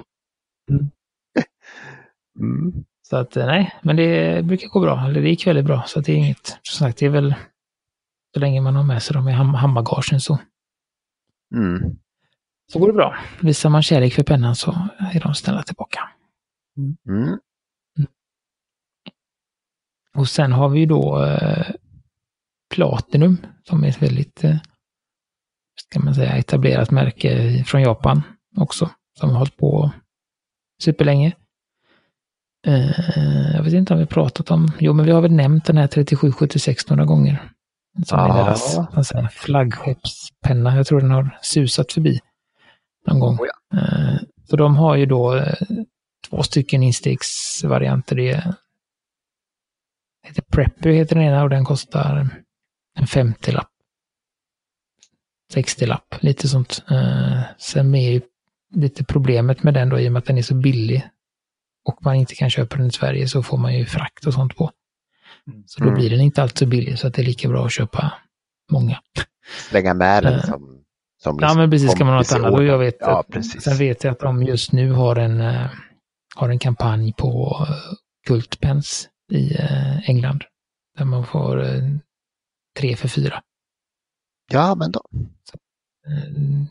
Mm. 2.40 2.84
Så 3.02 3.16
att 3.16 3.36
eh, 3.36 3.46
nej, 3.46 3.74
men 3.82 3.96
det 3.96 4.42
brukar 4.44 4.68
gå 4.68 4.80
bra. 4.80 5.04
Eller 5.06 5.20
det 5.22 5.28
gick 5.28 5.46
väldigt 5.46 5.64
bra. 5.64 5.82
Så 5.86 6.00
det 6.00 6.12
är 6.12 6.16
inget, 6.16 6.46
som 6.62 6.86
sagt, 6.86 6.98
det 6.98 7.06
är 7.06 7.10
väl 7.10 7.34
så 8.34 8.40
länge 8.40 8.60
man 8.60 8.76
har 8.76 8.82
med 8.84 9.02
sig 9.02 9.14
dem 9.14 9.28
i 9.28 9.32
ham- 9.32 9.54
handbagagen 9.56 10.20
så, 10.20 10.38
Mm. 11.54 11.96
så 12.72 12.78
går 12.78 12.86
det 12.86 12.92
bra. 12.92 13.16
Visar 13.40 13.70
man 13.70 13.82
kärlek 13.82 14.14
för 14.14 14.22
pennan 14.22 14.56
så 14.56 14.88
är 15.14 15.20
de 15.20 15.34
snälla 15.34 15.62
tillbaka. 15.62 16.00
Mm. 17.08 17.38
Och 20.14 20.28
sen 20.28 20.52
har 20.52 20.68
vi 20.68 20.86
då 20.86 21.24
eh, 21.24 21.66
Platinum 22.70 23.36
som 23.68 23.84
är 23.84 23.88
ett 23.88 24.02
väldigt, 24.02 24.44
eh, 24.44 24.56
ska 25.88 26.00
man 26.00 26.14
säga, 26.14 26.36
etablerat 26.36 26.90
märke 26.90 27.64
från 27.66 27.82
Japan 27.82 28.22
också. 28.56 28.90
Som 29.18 29.30
har 29.30 29.38
hållit 29.38 29.56
på 29.56 29.90
superlänge. 30.82 31.32
Eh, 32.66 33.54
jag 33.54 33.62
vet 33.62 33.72
inte 33.72 33.92
om 33.92 33.98
vi 33.98 34.04
har 34.04 34.08
pratat 34.08 34.50
om, 34.50 34.72
jo 34.78 34.92
men 34.92 35.06
vi 35.06 35.12
har 35.12 35.20
väl 35.20 35.32
nämnt 35.32 35.64
den 35.64 35.76
här 35.76 35.86
3776 35.86 36.88
några 36.90 37.04
gånger. 37.04 37.52
Som 38.04 38.18
är 38.18 38.28
Ja. 38.28 38.34
deras 38.34 39.06
säger, 39.08 39.28
flaggskeppspenna. 39.28 40.76
Jag 40.76 40.86
tror 40.86 41.00
den 41.00 41.10
har 41.10 41.38
susat 41.42 41.92
förbi 41.92 42.20
någon 43.06 43.20
gång. 43.20 43.38
Oh 43.38 43.46
Eh, 43.74 44.16
så 44.48 44.56
de 44.56 44.76
har 44.76 44.96
ju 44.96 45.06
då 45.06 45.44
två 46.30 46.42
stycken 46.42 46.82
instegsvarianter. 46.82 48.16
Det 48.16 48.30
är 48.30 48.54
heter 50.22 50.42
Prepper 50.42 50.90
heter 50.90 51.16
den 51.16 51.24
ena 51.24 51.42
och 51.42 51.50
den 51.50 51.64
kostar 51.64 52.28
en 53.00 53.06
50-lapp. 53.06 53.66
60-lapp, 55.54 56.14
lite 56.20 56.48
sånt. 56.48 56.82
Eh, 56.90 57.40
sen 57.58 57.94
är 57.94 58.10
ju 58.12 58.20
lite 58.74 59.04
problemet 59.04 59.62
med 59.62 59.74
den 59.74 59.88
då 59.88 60.00
i 60.00 60.08
och 60.08 60.12
med 60.12 60.20
att 60.20 60.26
den 60.26 60.38
är 60.38 60.42
så 60.42 60.54
billig 60.54 61.08
och 61.84 62.04
man 62.04 62.14
inte 62.14 62.34
kan 62.34 62.50
köpa 62.50 62.76
den 62.76 62.86
i 62.86 62.90
Sverige 62.90 63.28
så 63.28 63.42
får 63.42 63.58
man 63.58 63.78
ju 63.78 63.86
frakt 63.86 64.26
och 64.26 64.34
sånt 64.34 64.56
på. 64.56 64.70
Så 65.66 65.80
då 65.80 65.88
Mm. 65.88 65.98
blir 65.98 66.10
den 66.10 66.20
inte 66.20 66.42
alltid 66.42 66.58
så 66.58 66.66
billig 66.66 66.98
så 66.98 67.06
att 67.06 67.14
det 67.14 67.22
är 67.22 67.26
lika 67.26 67.48
bra 67.48 67.66
att 67.66 67.72
köpa 67.72 68.12
många. 68.70 68.98
Slänga 69.70 69.94
med 69.94 70.22
den 70.22 70.34
Eh. 70.34 70.44
som, 70.44 70.82
som 71.22 71.38
Ja 71.40 71.54
men 71.54 71.70
precis, 71.70 71.90
ska 71.92 72.04
man 72.04 72.12
ha 72.14 72.18
något 72.20 72.32
annat. 72.32 72.52
Och 72.52 72.64
jag 72.64 72.78
vet 72.78 72.96
Ja, 73.00 73.20
att, 73.20 73.28
precis. 73.28 73.62
sen 73.62 73.76
vet 73.76 74.04
jag 74.04 74.12
att 74.12 74.20
de 74.20 74.42
just 74.42 74.72
nu 74.72 74.92
har 74.92 75.16
en, 75.16 75.40
eh, 75.40 75.66
har 76.36 76.48
en 76.48 76.58
kampanj 76.58 77.12
på 77.12 77.56
Kultpens 78.26 79.08
i 79.32 79.56
England. 80.04 80.44
Där 80.98 81.04
man 81.04 81.26
får 81.26 81.58
tre 82.78 82.96
för 82.96 83.08
fyra. 83.08 83.42
Ja, 84.52 84.74
men 84.74 84.90
då. 84.90 85.02
Eh, 86.06 86.64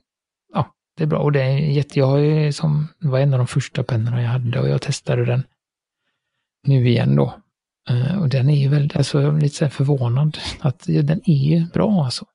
ja, 0.54 0.74
det 0.98 1.04
är 1.04 1.08
bra. 1.08 1.20
Och 1.20 1.32
det 1.32 1.42
är 1.42 1.58
jätte, 1.58 2.00
jag 2.00 2.06
har 2.06 2.18
ju 2.18 2.54
som, 2.54 2.88
det 3.00 3.08
var 3.08 3.20
en 3.20 3.34
av 3.34 3.40
de 3.40 3.48
första 3.48 3.84
pennorna 3.84 4.22
jag 4.22 4.30
hade 4.30 4.60
och 4.60 4.70
jag 4.70 4.82
testade 4.82 5.26
den 5.26 5.44
nu 6.68 6.90
igen 6.90 7.16
då. 7.16 7.40
Eh, 7.90 8.22
och 8.22 8.30
den 8.30 8.50
är 8.50 8.56
ju 8.56 8.70
väldigt, 8.70 8.98
alltså 8.98 9.22
jag 9.22 9.36
är 9.36 9.42
lite 9.42 9.56
så 9.56 9.70
förvånad 9.70 10.38
att 10.60 10.84
den 10.88 11.22
är 11.26 11.50
ju 11.50 11.66
bra 11.66 12.06
alltså. 12.06 12.26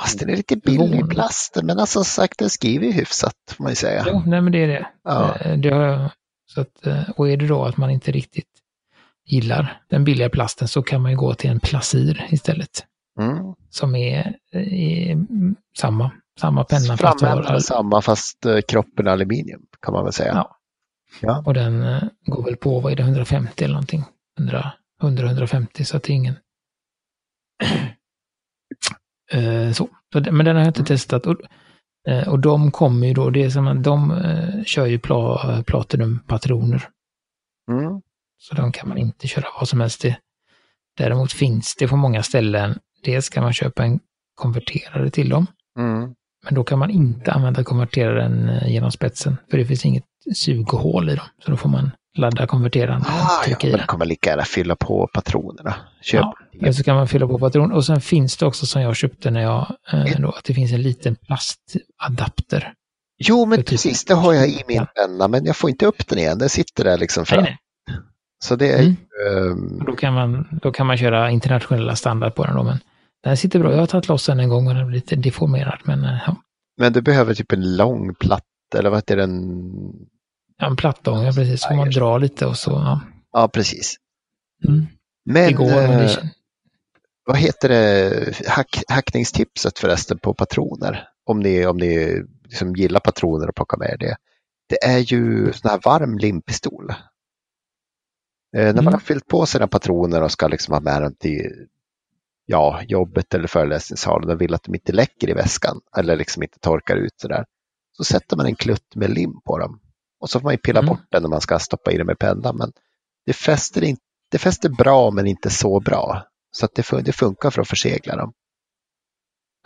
Fast 0.00 0.18
den 0.18 0.30
är 0.30 0.36
lite 0.36 0.56
billig 0.56 1.00
i 1.00 1.02
plasten, 1.02 1.66
men 1.66 1.78
alltså 1.78 2.04
sagt, 2.04 2.38
den 2.38 2.50
skriver 2.50 2.86
ju 2.86 2.92
hyfsat 2.92 3.34
får 3.56 3.64
man 3.64 3.72
ju 3.72 3.76
säga. 3.76 4.04
Jo, 4.08 4.22
nej 4.26 4.40
men 4.40 4.52
det 4.52 4.58
är 4.58 4.68
det. 4.68 4.86
Ja. 5.04 5.36
Eh, 5.36 5.58
det 5.58 5.70
har 5.70 6.10
så 6.46 6.60
att, 6.60 6.86
och 7.16 7.28
är 7.28 7.36
det 7.36 7.46
då 7.46 7.64
att 7.64 7.76
man 7.76 7.90
inte 7.90 8.12
riktigt 8.12 8.48
gillar 9.26 9.82
den 9.88 10.04
billiga 10.04 10.30
plasten 10.30 10.68
så 10.68 10.82
kan 10.82 11.02
man 11.02 11.10
ju 11.10 11.16
gå 11.16 11.34
till 11.34 11.50
en 11.50 11.60
Placir 11.60 12.26
istället. 12.30 12.86
Mm. 13.20 13.54
Som 13.70 13.94
är, 13.94 14.36
är 14.52 15.16
samma, 15.78 16.10
samma 16.40 16.64
penna. 16.64 16.96
Framändan 16.96 17.38
är 17.44 17.52
all- 17.52 17.62
samma 17.62 18.02
fast 18.02 18.46
eh, 18.46 18.60
kroppen 18.68 19.06
är 19.06 19.10
aluminium 19.10 19.62
kan 19.82 19.94
man 19.94 20.04
väl 20.04 20.12
säga. 20.12 20.32
Ja. 20.34 20.56
Ja. 21.20 21.42
Och 21.46 21.54
den 21.54 21.82
eh, 21.82 22.02
går 22.26 22.44
väl 22.44 22.56
på, 22.56 22.80
vad 22.80 22.92
är 22.92 22.96
det, 22.96 23.02
150 23.02 23.64
eller 23.64 23.74
någonting? 23.74 24.04
100, 24.38 24.72
100-150 25.02 25.84
så 25.84 25.96
att 25.96 26.02
det 26.02 26.12
är 26.12 26.14
ingen... 26.14 26.34
Eh, 29.32 29.72
så. 29.72 29.88
Men 30.14 30.44
den 30.44 30.56
har 30.56 30.62
jag 30.62 30.66
inte 30.66 30.84
testat. 30.84 31.26
Och, 31.26 31.36
eh, 32.08 32.28
och 32.28 32.38
de 32.38 32.70
kommer 32.70 33.06
ju 33.06 33.14
då, 33.14 33.30
det 33.30 33.42
är 33.44 33.50
som 33.50 33.66
att 33.68 33.84
de 33.84 34.10
eh, 34.10 34.64
kör 34.64 34.86
ju 34.86 34.98
pla, 34.98 35.62
Platinum-patroner. 35.66 36.88
Mm. 37.70 38.00
Så 38.38 38.54
de 38.54 38.72
kan 38.72 38.88
man 38.88 38.98
inte 38.98 39.28
köra 39.28 39.44
vad 39.58 39.68
som 39.68 39.80
helst 39.80 40.04
i. 40.04 40.16
Däremot 40.96 41.32
finns 41.32 41.76
det 41.78 41.88
på 41.88 41.96
många 41.96 42.22
ställen, 42.22 42.78
dels 43.04 43.28
kan 43.28 43.42
man 43.42 43.52
köpa 43.52 43.84
en 43.84 44.00
konverterare 44.34 45.10
till 45.10 45.28
dem, 45.28 45.46
Mm. 45.78 46.00
men 46.44 46.54
då 46.54 46.64
kan 46.64 46.78
man 46.78 46.90
inte 46.90 47.32
använda 47.32 47.64
konverteraren 47.64 48.48
eh, 48.48 48.68
genom 48.72 48.90
spetsen, 48.92 49.36
för 49.50 49.58
det 49.58 49.64
finns 49.64 49.84
inget 49.84 50.04
sughål 50.34 51.10
i 51.10 51.14
dem. 51.14 51.24
Så 51.44 51.50
då 51.50 51.56
får 51.56 51.68
man 51.68 51.90
ladda 52.18 52.46
konverteraren 52.46 53.02
Ah, 53.06 53.44
ja, 53.48 53.56
men 53.62 53.72
då 53.72 53.78
kan 53.78 53.98
man 53.98 54.08
lika 54.08 54.30
gärna 54.30 54.44
fylla 54.44 54.76
på 54.76 55.08
patronerna. 55.14 55.74
Köp. 56.02 56.24
Ja, 56.52 56.72
så 56.72 56.82
kan 56.84 56.96
man 56.96 57.08
fylla 57.08 57.26
på 57.26 57.38
patron. 57.38 57.72
Och 57.72 57.84
sen 57.84 58.00
finns 58.00 58.36
det 58.36 58.46
också 58.46 58.66
som 58.66 58.82
jag 58.82 58.96
köpte 58.96 59.30
när 59.30 59.40
jag, 59.42 59.76
eh, 59.92 60.20
då, 60.20 60.28
att 60.30 60.44
det 60.44 60.54
finns 60.54 60.72
en 60.72 60.82
liten 60.82 61.16
plastadapter. 61.16 62.72
Jo, 63.18 63.46
men 63.46 63.58
typ- 63.58 63.66
precis, 63.68 64.04
det 64.04 64.14
har 64.14 64.32
jag 64.34 64.48
i 64.48 64.62
min 64.68 64.86
penna, 64.96 65.28
men 65.28 65.44
jag 65.44 65.56
får 65.56 65.70
inte 65.70 65.86
upp 65.86 66.08
den 66.08 66.18
igen. 66.18 66.38
Den 66.38 66.48
sitter 66.48 66.84
där 66.84 66.98
liksom 66.98 67.26
fram. 67.26 67.42
Nej, 67.42 67.58
nej. 67.88 67.98
Så 68.44 68.56
det 68.56 68.72
är 68.72 68.78
Mm. 68.82 68.96
ehm, 69.52 69.84
Då 69.86 69.92
kan, 69.96 70.14
man, 70.14 70.58
då 70.62 70.72
kan 70.72 70.86
man 70.86 70.96
köra 70.98 71.30
internationella 71.30 71.96
standard 71.96 72.34
på 72.34 72.44
den 72.44 72.56
då, 72.56 72.62
men 72.62 72.78
den 73.22 73.36
sitter 73.36 73.58
bra. 73.58 73.72
Jag 73.72 73.78
har 73.78 73.86
tagit 73.86 74.08
loss 74.08 74.26
den 74.26 74.40
en 74.40 74.48
gång 74.48 74.68
och 74.68 74.74
den 74.74 74.86
är 74.86 74.90
lite 74.90 75.16
deformerad, 75.16 75.80
men 75.84 76.04
eh, 76.04 76.18
ja. 76.26 76.36
Men 76.76 76.92
du 76.92 77.00
behöver 77.02 77.34
typ 77.34 77.52
en 77.52 77.76
lång 77.76 78.14
platta, 78.14 78.44
eller 78.78 78.90
vad 78.90 78.98
heter 78.98 79.16
den? 79.16 79.52
Ja, 80.58 80.66
en 80.66 80.76
plattånga 80.76 81.32
precis, 81.32 81.62
så 81.62 81.74
man 81.74 81.90
drar 81.90 82.18
lite 82.18 82.46
och 82.46 82.56
så, 82.58 82.70
ja. 82.70 83.00
Ja, 83.32 83.48
precis. 83.48 83.96
Mm. 84.68 84.86
Men 85.24 85.46
Det 85.46 85.52
går, 85.52 85.66
men 85.66 85.90
eh, 85.90 85.98
det, 85.98 86.30
vad 87.26 87.36
heter 87.36 87.68
det, 87.68 88.48
Hack, 88.48 88.82
hackningstipset 88.88 89.78
förresten 89.78 90.18
på 90.18 90.34
patroner? 90.34 91.08
Om 91.26 91.40
ni, 91.40 91.66
om 91.66 91.76
ni 91.76 92.22
liksom 92.44 92.76
gillar 92.76 93.00
patroner 93.00 93.48
och 93.48 93.54
plockar 93.54 93.78
med 93.78 93.96
det. 94.00 94.16
Det 94.68 94.84
är 94.84 94.98
ju 94.98 95.52
sån 95.52 95.70
här 95.70 95.80
varm 95.84 96.18
limpistol. 96.18 96.90
Eh, 98.56 98.64
när 98.64 98.72
man 98.72 98.78
Mm. 98.78 98.92
har 98.92 99.00
fyllt 99.00 99.26
på 99.26 99.46
sina 99.46 99.68
patroner 99.68 100.22
och 100.22 100.32
ska 100.32 100.48
liksom 100.48 100.74
ha 100.74 100.80
med 100.80 101.02
dem 101.02 101.14
till 101.18 101.66
ja, 102.50 102.80
jobbet 102.88 103.34
eller 103.34 103.48
föreläsningssalen 103.48 104.30
och 104.30 104.40
vill 104.40 104.54
att 104.54 104.62
de 104.62 104.74
inte 104.74 104.92
läcker 104.92 105.30
i 105.30 105.32
väskan 105.32 105.80
eller 105.96 106.16
liksom 106.16 106.42
inte 106.42 106.58
torkar 106.58 106.96
ut 106.96 107.20
sådär. 107.20 107.44
Så 107.92 108.04
sätter 108.04 108.36
man 108.36 108.46
en 108.46 108.54
klutt 108.56 108.94
med 108.94 109.10
lim 109.10 109.40
på 109.40 109.58
dem. 109.58 109.80
Och 110.20 110.30
så 110.30 110.40
får 110.40 110.44
man 110.44 110.54
ju 110.54 110.58
pilla 110.58 110.80
Mm. 110.80 110.88
bort 110.88 111.06
den 111.10 111.22
när 111.22 111.28
man 111.30 111.40
ska 111.40 111.58
stoppa 111.58 111.92
i 111.92 111.96
den 111.96 112.06
med 112.06 112.18
pennan. 112.18 112.56
Men 112.56 112.72
det 113.26 113.32
fäster, 113.32 113.84
inte, 113.84 114.02
det 114.30 114.38
fäster 114.38 114.68
bra 114.68 115.10
men 115.10 115.26
inte 115.26 115.50
så 115.50 115.80
bra. 115.80 116.22
Så 116.50 116.64
att 116.64 116.74
det, 116.74 116.82
fun- 116.82 117.02
det 117.02 117.12
funkar 117.12 117.50
för 117.50 117.62
att 117.62 117.68
försegla 117.68 118.16
dem. 118.16 118.32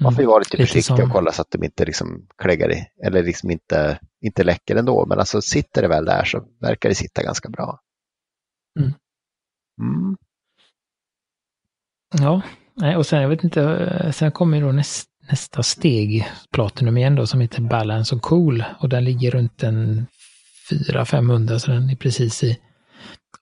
Man 0.02 0.14
får 0.14 0.20
ju 0.22 0.26
vara 0.26 0.38
lite, 0.38 0.56
Mm. 0.56 0.62
Lite 0.62 0.72
försiktig 0.72 0.96
som- 0.96 1.04
och 1.06 1.12
kolla 1.12 1.32
så 1.32 1.42
att 1.42 1.50
de 1.50 1.64
inte 1.64 1.84
liksom 1.84 2.28
kläggar 2.38 2.72
i 2.72 2.86
eller 3.06 3.22
liksom 3.22 3.50
inte, 3.50 4.00
inte 4.20 4.44
läcker 4.44 4.76
ändå. 4.76 5.06
Men 5.06 5.18
alltså 5.18 5.40
sitter 5.42 5.82
det 5.82 5.88
väl 5.88 6.04
där 6.04 6.24
så 6.24 6.44
verkar 6.60 6.88
det 6.88 6.94
sitta 6.94 7.22
ganska 7.22 7.48
bra. 7.48 7.80
Mm. 8.80 8.92
Mm. 9.80 10.16
Ja, 12.20 12.42
nej, 12.76 12.96
och 12.96 13.06
sen 13.06 13.22
jag 13.22 13.28
vet 13.28 13.44
inte, 13.44 13.62
eh, 13.62 14.10
sen 14.12 14.32
kommer 14.32 14.56
ju 14.58 14.64
då 14.64 14.72
näst, 14.72 15.08
nästa 15.30 15.62
steg, 15.62 16.28
Platinum 16.52 16.96
igen 16.96 17.14
då, 17.14 17.26
som 17.26 17.40
heter 17.40 17.60
Balance 17.62 18.14
och 18.14 18.22
Cool. 18.22 18.64
Och 18.80 18.88
den 18.88 19.04
ligger 19.04 19.30
runt 19.30 19.62
en 19.62 20.06
400-500, 20.70 21.58
så 21.58 21.70
den 21.70 21.90
är 21.90 21.96
precis 21.96 22.44
i 22.44 22.58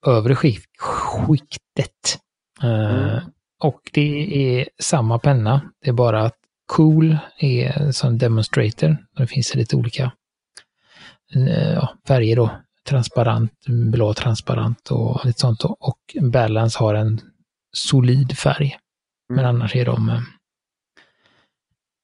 övre 0.07 0.35
skikt, 0.37 0.67
skiktet. 0.79 2.19
Eh, 2.63 3.09
Mm. 3.09 3.21
och 3.63 3.81
det 3.93 4.59
är 4.61 4.69
samma 4.81 5.19
penna, 5.19 5.61
det 5.85 5.89
är 5.91 5.95
bara 5.95 6.23
att 6.23 6.37
Cool 6.67 7.19
är 7.39 7.93
som 7.93 8.19
demonstrator. 8.19 8.97
Det 9.17 9.27
finns 9.27 9.55
lite 9.55 9.77
olika 9.77 10.13
ja, 11.75 11.95
färger 12.09 12.37
då. 12.37 12.51
Transparent, 12.89 13.53
blå 13.93 14.15
transparent 14.15 14.91
och 14.91 15.27
lite 15.27 15.41
sånt. 15.41 15.61
då. 15.61 15.77
Och 15.81 16.17
Balance 16.33 16.79
har 16.79 16.95
en 16.95 17.21
solid 17.73 18.39
färg. 18.39 18.77
Men 19.35 19.45
annars 19.45 19.77
är 19.77 19.85
de... 19.85 20.09
eh, 20.09 20.21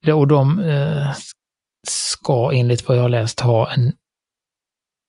det- 0.04 0.12
Och 0.12 0.28
de 0.28 0.58
eh, 0.60 1.14
ska 1.88 2.50
enligt 2.54 2.88
vad 2.88 2.96
jag 2.96 3.02
har 3.02 3.08
läst 3.08 3.40
ha 3.40 3.72
en 3.72 3.92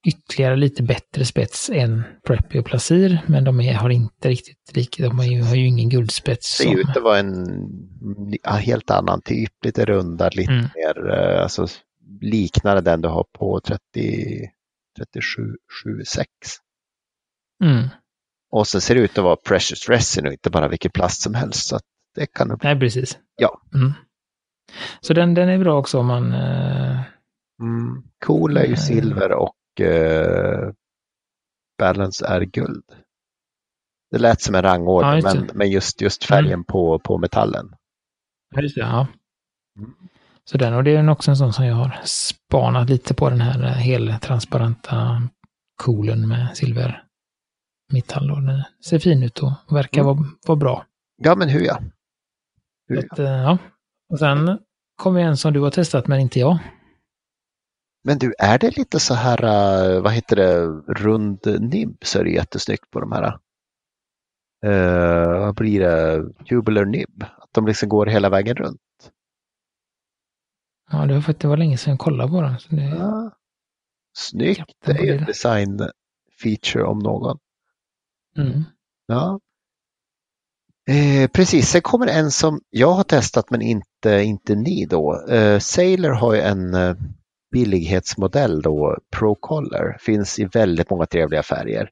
ytterligare 0.07 0.55
lite 0.55 0.83
bättre 0.83 1.25
spets 1.25 1.69
än 1.69 2.03
Preppy 2.27 2.59
och 2.59 2.65
Placir, 2.65 3.21
men 3.27 3.43
de 3.43 3.61
är, 3.61 3.73
har 3.73 3.89
inte 3.89 4.29
riktigt 4.29 4.75
lika, 4.75 5.03
de 5.03 5.17
har 5.19 5.25
ju, 5.25 5.41
har 5.41 5.55
ju 5.55 5.67
ingen 5.67 5.89
guldspets. 5.89 6.47
ser 6.57 6.63
som- 6.63 6.77
ut 6.79 6.97
att 6.97 7.03
vara 7.03 7.19
en 7.19 7.45
ja, 8.43 8.51
helt 8.51 8.89
annan 8.89 9.21
typ, 9.21 9.51
lite 9.65 9.85
rundad, 9.85 10.35
lite 10.35 10.51
Mm. 10.51 10.65
mer 10.75 11.09
eh, 11.09 11.43
alltså, 11.43 11.67
liknande 12.21 12.81
den 12.81 13.01
du 13.01 13.07
har 13.07 13.25
på 13.37 13.59
30, 13.59 13.79
37, 14.97 15.41
76. 15.83 16.29
Mm. 17.63 17.87
Och 18.51 18.67
så 18.67 18.81
ser 18.81 18.95
det 18.95 19.01
ut 19.01 19.17
att 19.17 19.23
vara 19.23 19.35
precious 19.35 19.89
resin 19.89 20.25
och 20.27 20.31
inte 20.33 20.49
bara 20.49 20.67
vilken 20.67 20.91
plast 20.91 21.21
som 21.21 21.33
helst. 21.35 21.67
Så 21.67 21.75
att 21.75 21.83
det 22.19 22.25
kan 22.33 22.47
nog 22.47 22.59
bli. 22.59 22.69
Nej, 22.69 22.79
precis. 22.79 23.17
Ja. 23.35 23.61
Mm. 23.73 23.93
Så 25.01 25.13
den, 25.13 25.33
den 25.33 25.49
är 25.49 25.57
bra 25.59 25.77
också 25.79 25.99
om 25.99 26.05
man... 26.05 26.33
Eh, 26.33 26.99
Mm. 27.61 28.03
Cool 28.25 28.57
är 28.57 28.61
ju 28.61 28.65
Mm. 28.67 28.77
silver 28.77 29.31
och 29.31 29.81
eh, 29.81 30.69
balance 31.77 32.25
är 32.27 32.41
guld. 32.41 32.83
Det 34.11 34.17
lät 34.17 34.41
som 34.41 34.55
en 34.55 34.61
rangordning, 34.61 35.09
Ja, 35.11 35.15
just 35.15 35.33
det. 35.33 35.39
men, 35.39 35.57
men 35.57 35.69
just, 35.71 36.01
just 36.01 36.23
färgen 36.23 36.63
på, 36.63 36.99
på 36.99 37.17
metallen. 37.17 37.75
just 38.61 38.75
det, 38.75 38.81
ja. 38.81 39.07
Mm. 39.77 39.93
Så 40.45 40.57
den, 40.57 40.73
och 40.73 40.83
det 40.83 40.95
är 40.95 41.09
också 41.09 41.31
en 41.31 41.37
sån 41.37 41.53
som 41.53 41.65
jag 41.65 41.75
har 41.75 41.99
spanat 42.03 42.89
lite 42.89 43.13
på 43.13 43.29
den 43.29 43.41
här 43.41 43.63
eh, 43.63 43.69
heltransparenta 43.71 45.21
coolen 45.83 46.27
med 46.27 46.57
silver 46.57 47.03
metall. 47.93 48.31
Och 48.31 48.41
den 48.41 48.63
ser 48.85 48.99
fin 48.99 49.23
ut 49.23 49.39
och 49.39 49.51
verkar 49.69 50.01
Mm. 50.01 50.15
vara, 50.17 50.27
vara 50.47 50.55
bra. 50.55 50.85
Ja, 51.17 51.35
men 51.35 51.49
hur 51.49 51.61
ja. 51.61 51.79
Att, 52.97 53.19
eh, 53.19 53.25
ja. 53.25 53.57
Och 54.09 54.19
sen 54.19 54.59
kommer 54.95 55.19
en 55.21 55.37
som 55.37 55.53
du 55.53 55.59
har 55.59 55.71
testat 55.71 56.07
men 56.07 56.19
inte 56.19 56.39
jag. 56.39 56.59
Men 58.03 58.17
du, 58.17 58.33
är 58.39 58.57
det 58.59 58.77
lite 58.77 58.99
så 58.99 59.13
här, 59.13 59.43
eh, 59.43 60.01
vad 60.01 60.11
heter 60.13 60.35
det, 60.35 60.65
rund 60.93 61.39
nibb 61.59 61.97
så 62.05 62.19
är 62.19 62.23
det 62.23 62.29
jättesnyggt 62.31 62.91
på 62.91 62.99
de 62.99 63.11
här. 63.11 63.39
Uh, 64.65 65.39
vad 65.39 65.55
blir 65.55 65.79
det, 65.79 66.23
jubilar 66.45 66.85
nibb? 66.85 67.23
Att 67.23 67.49
de 67.53 67.67
liksom 67.67 67.89
går 67.89 68.05
hela 68.05 68.29
vägen 68.29 68.55
runt. 68.55 68.81
Ja, 70.91 71.05
det 71.05 71.13
var, 71.13 71.21
faktiskt- 71.21 71.41
det 71.41 71.47
var 71.47 71.57
länge 71.57 71.77
sedan 71.77 71.91
jag 71.91 71.99
kollade 71.99 72.31
på 72.31 72.41
den. 72.41 72.59
Så 72.59 72.75
det, 72.75 72.83
Ja. 72.83 73.31
Snyggt, 74.17 74.75
det 74.85 74.91
är 74.91 75.17
en 75.17 75.25
design 75.25 75.79
feature 76.43 76.83
om 76.83 76.99
någon. 76.99 77.37
mm. 78.37 78.63
Ja. 79.05 79.39
Eh, 80.89 81.27
precis, 81.27 81.69
sen 81.69 81.81
kommer 81.81 82.07
en 82.07 82.31
som 82.31 82.61
jag 82.69 82.91
har 82.91 83.03
testat 83.03 83.49
men 83.49 83.61
inte, 83.61 84.21
inte 84.21 84.55
ni 84.55 84.85
då. 84.85 85.25
Eh, 85.29 85.59
Sailor 85.59 86.09
har 86.09 86.33
ju 86.33 86.41
en 86.41 86.73
eh, 86.73 86.95
billighetsmodell 87.51 88.61
då, 88.61 88.97
Pro 89.11 89.35
Color. 89.35 89.97
Finns 89.99 90.39
i 90.39 90.45
väldigt 90.45 90.89
många 90.89 91.05
trevliga 91.05 91.43
färger. 91.43 91.89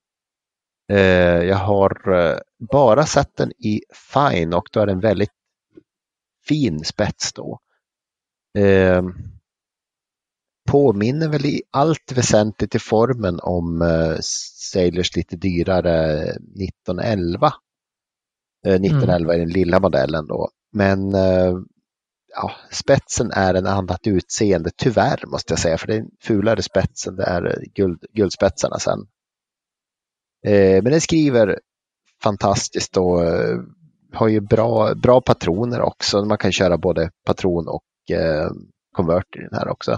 Eh, 0.91 1.43
jag 1.43 1.55
har 1.55 2.13
eh, 2.13 2.37
bara 2.71 3.05
sett 3.05 3.37
den 3.37 3.51
i 3.51 3.81
Fine 4.13 4.53
och 4.53 4.69
då 4.71 4.79
är 4.79 4.85
den 4.85 4.99
väldigt 4.99 5.33
fin 6.47 6.83
spets 6.83 7.33
då. 7.33 7.59
Eh, 8.57 9.03
påminner 10.69 11.27
väl 11.27 11.45
i 11.45 11.61
allt 11.71 12.11
väsentligt 12.15 12.75
i 12.75 12.79
formen 12.79 13.39
om 13.39 13.81
eh, 13.81 14.17
Sailors 14.71 15.15
lite 15.15 15.35
dyrare 15.35 16.21
1911. 16.23 17.53
Eh, 18.65 18.73
1911 18.73 19.33
är 19.33 19.39
den 19.39 19.49
lilla 19.49 19.79
modellen 19.79 20.27
då. 20.27 20.49
Men 20.73 21.15
eh, 21.15 21.53
ja, 22.33 22.51
spetsen 22.71 23.31
är 23.31 23.53
en 23.53 23.67
annat 23.67 24.07
utseende, 24.07 24.71
tyvärr 24.77 25.23
måste 25.27 25.51
jag 25.51 25.59
säga, 25.59 25.77
för 25.77 25.87
det 25.87 25.93
är 25.93 25.99
en 25.99 26.09
fulare 26.21 26.61
spets 26.61 27.07
än 27.07 27.15
det 27.15 27.23
är 27.23 27.65
guld, 27.75 28.05
guldspetsarna 28.13 28.79
sen. 28.79 28.99
Eh, 30.45 30.83
men 30.83 30.91
den 30.91 31.01
skriver 31.01 31.59
fantastiskt 32.23 32.97
och 32.97 33.23
eh, 33.23 33.59
har 34.13 34.27
ju 34.27 34.39
bra, 34.39 34.95
bra 34.95 35.21
patroner 35.21 35.81
också. 35.81 36.25
Man 36.25 36.37
kan 36.37 36.51
köra 36.51 36.77
både 36.77 37.11
patron 37.25 37.67
och 37.67 38.15
eh, 38.15 38.51
konvert 38.91 39.35
i 39.35 39.39
den 39.39 39.53
här 39.53 39.67
också. 39.67 39.97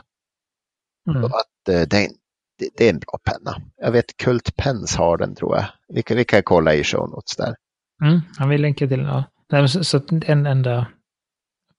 Mm. 1.10 1.22
Så 1.22 1.28
att, 1.28 1.70
eh, 1.70 1.88
det, 1.88 1.98
är 1.98 2.06
en, 2.06 2.16
det, 2.58 2.70
det 2.78 2.86
är 2.86 2.90
en 2.90 3.00
bra 3.00 3.20
penna. 3.24 3.62
Jag 3.78 3.92
vet 3.92 4.18
Kult 4.18 4.56
Pens 4.56 4.96
har 4.96 5.18
den 5.18 5.36
tror 5.36 5.56
jag. 5.56 5.66
Vi 5.88 6.02
kan, 6.04 6.18
vi 6.18 6.26
kan 6.26 6.44
kolla 6.44 6.74
i 6.74 6.84
show 6.84 7.10
notes 7.10 7.36
där. 7.36 7.56
Mm, 8.02 8.20
han 8.38 8.50
vill 8.50 8.62
länka 8.62 8.88
till 8.88 9.00
ja. 9.00 9.24
Nej, 9.52 9.70
så, 9.70 9.84
så 9.84 10.02
en 10.26 10.46
enda, 10.46 10.88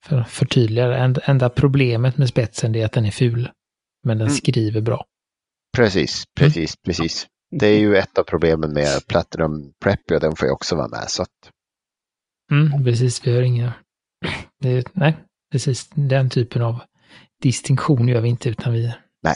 för 0.05 0.23
förtydligare, 0.23 0.97
en, 0.97 1.15
enda 1.23 1.49
problemet 1.49 2.17
med 2.17 2.29
spetsen 2.29 2.75
är 2.75 2.85
att 2.85 2.91
den 2.91 3.05
är 3.05 3.11
ful. 3.11 3.49
Men 4.03 4.17
den 4.17 4.27
Mm. 4.27 4.37
skriver 4.37 4.81
bra. 4.81 5.05
Precis, 5.77 6.23
precis, 6.39 6.75
precis. 6.85 7.27
Det 7.51 7.67
är 7.67 7.79
ju 7.79 7.95
ett 7.95 8.17
av 8.17 8.23
problemen 8.23 8.73
med 8.73 9.07
Platinum 9.07 9.73
Preppy 9.83 10.15
och 10.15 10.21
den 10.21 10.35
får 10.35 10.47
ju 10.47 10.51
också 10.53 10.75
vara 10.75 10.87
med. 10.87 11.05
Så 11.09 11.21
att, 11.21 11.29
Mm, 12.51 12.83
precis, 12.83 13.27
vi 13.27 13.35
har 13.35 13.41
inga... 13.41 13.73
Är, 14.63 14.83
nej, 14.93 15.17
precis 15.51 15.89
den 15.89 16.29
typen 16.29 16.61
av 16.61 16.81
distinktion 17.41 18.07
gör 18.07 18.21
vi 18.21 18.29
inte 18.29 18.49
utan 18.49 18.73
vi 18.73 18.93
Nej. 19.23 19.35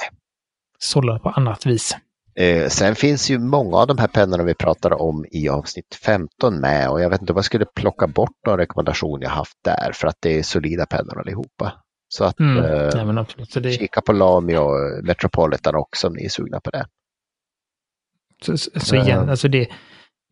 sållar 0.80 1.19
på 1.19 1.30
annat 1.30 1.65
vis. 1.65 1.95
Eh, 2.39 2.67
sen 2.67 2.95
finns 2.95 3.30
ju 3.30 3.39
många 3.39 3.78
av 3.78 3.88
de 3.88 3.98
här 3.98 4.08
pennorna 4.08 4.43
vi 4.43 4.54
pratar 4.54 5.02
om 5.02 5.26
i 5.32 5.50
avsnitt 5.50 5.95
15 6.06 6.60
med 6.60 6.89
och 6.89 7.02
jag 7.02 7.10
vet 7.10 7.21
inte 7.21 7.34
om 7.34 7.38
jag 7.38 7.45
skulle 7.45 7.65
plocka 7.65 8.08
bort 8.08 8.36
någon 8.48 8.58
rekommendation 8.58 9.21
jag 9.21 9.30
haft 9.30 9.58
där 9.63 9.91
för 9.93 10.08
att 10.08 10.15
det 10.19 10.39
är 10.39 10.43
solida 10.43 10.86
pennor 10.86 11.19
allihopa. 11.19 11.74
Så 12.08 12.24
att 12.24 12.39
Mm. 12.39 12.58
eh, 12.65 13.06
Nej, 13.06 13.17
absolut. 13.17 13.52
Så 13.52 13.60
det, 13.60 13.71
kika 13.71 14.02
på 14.02 14.13
Lamy 14.13 14.56
och 14.58 15.04
Metropolitan 15.04 15.76
också 15.76 16.08
om 16.08 16.13
ni 16.13 16.26
är 16.26 16.30
sugna 16.30 16.60
på 16.60 16.69
det. 16.69 16.86
Så, 18.45 18.58
så 18.58 18.80
så 18.80 18.95
igen, 18.95 19.08
Ja. 19.26 19.30
alltså 19.32 19.48
det, 19.48 19.67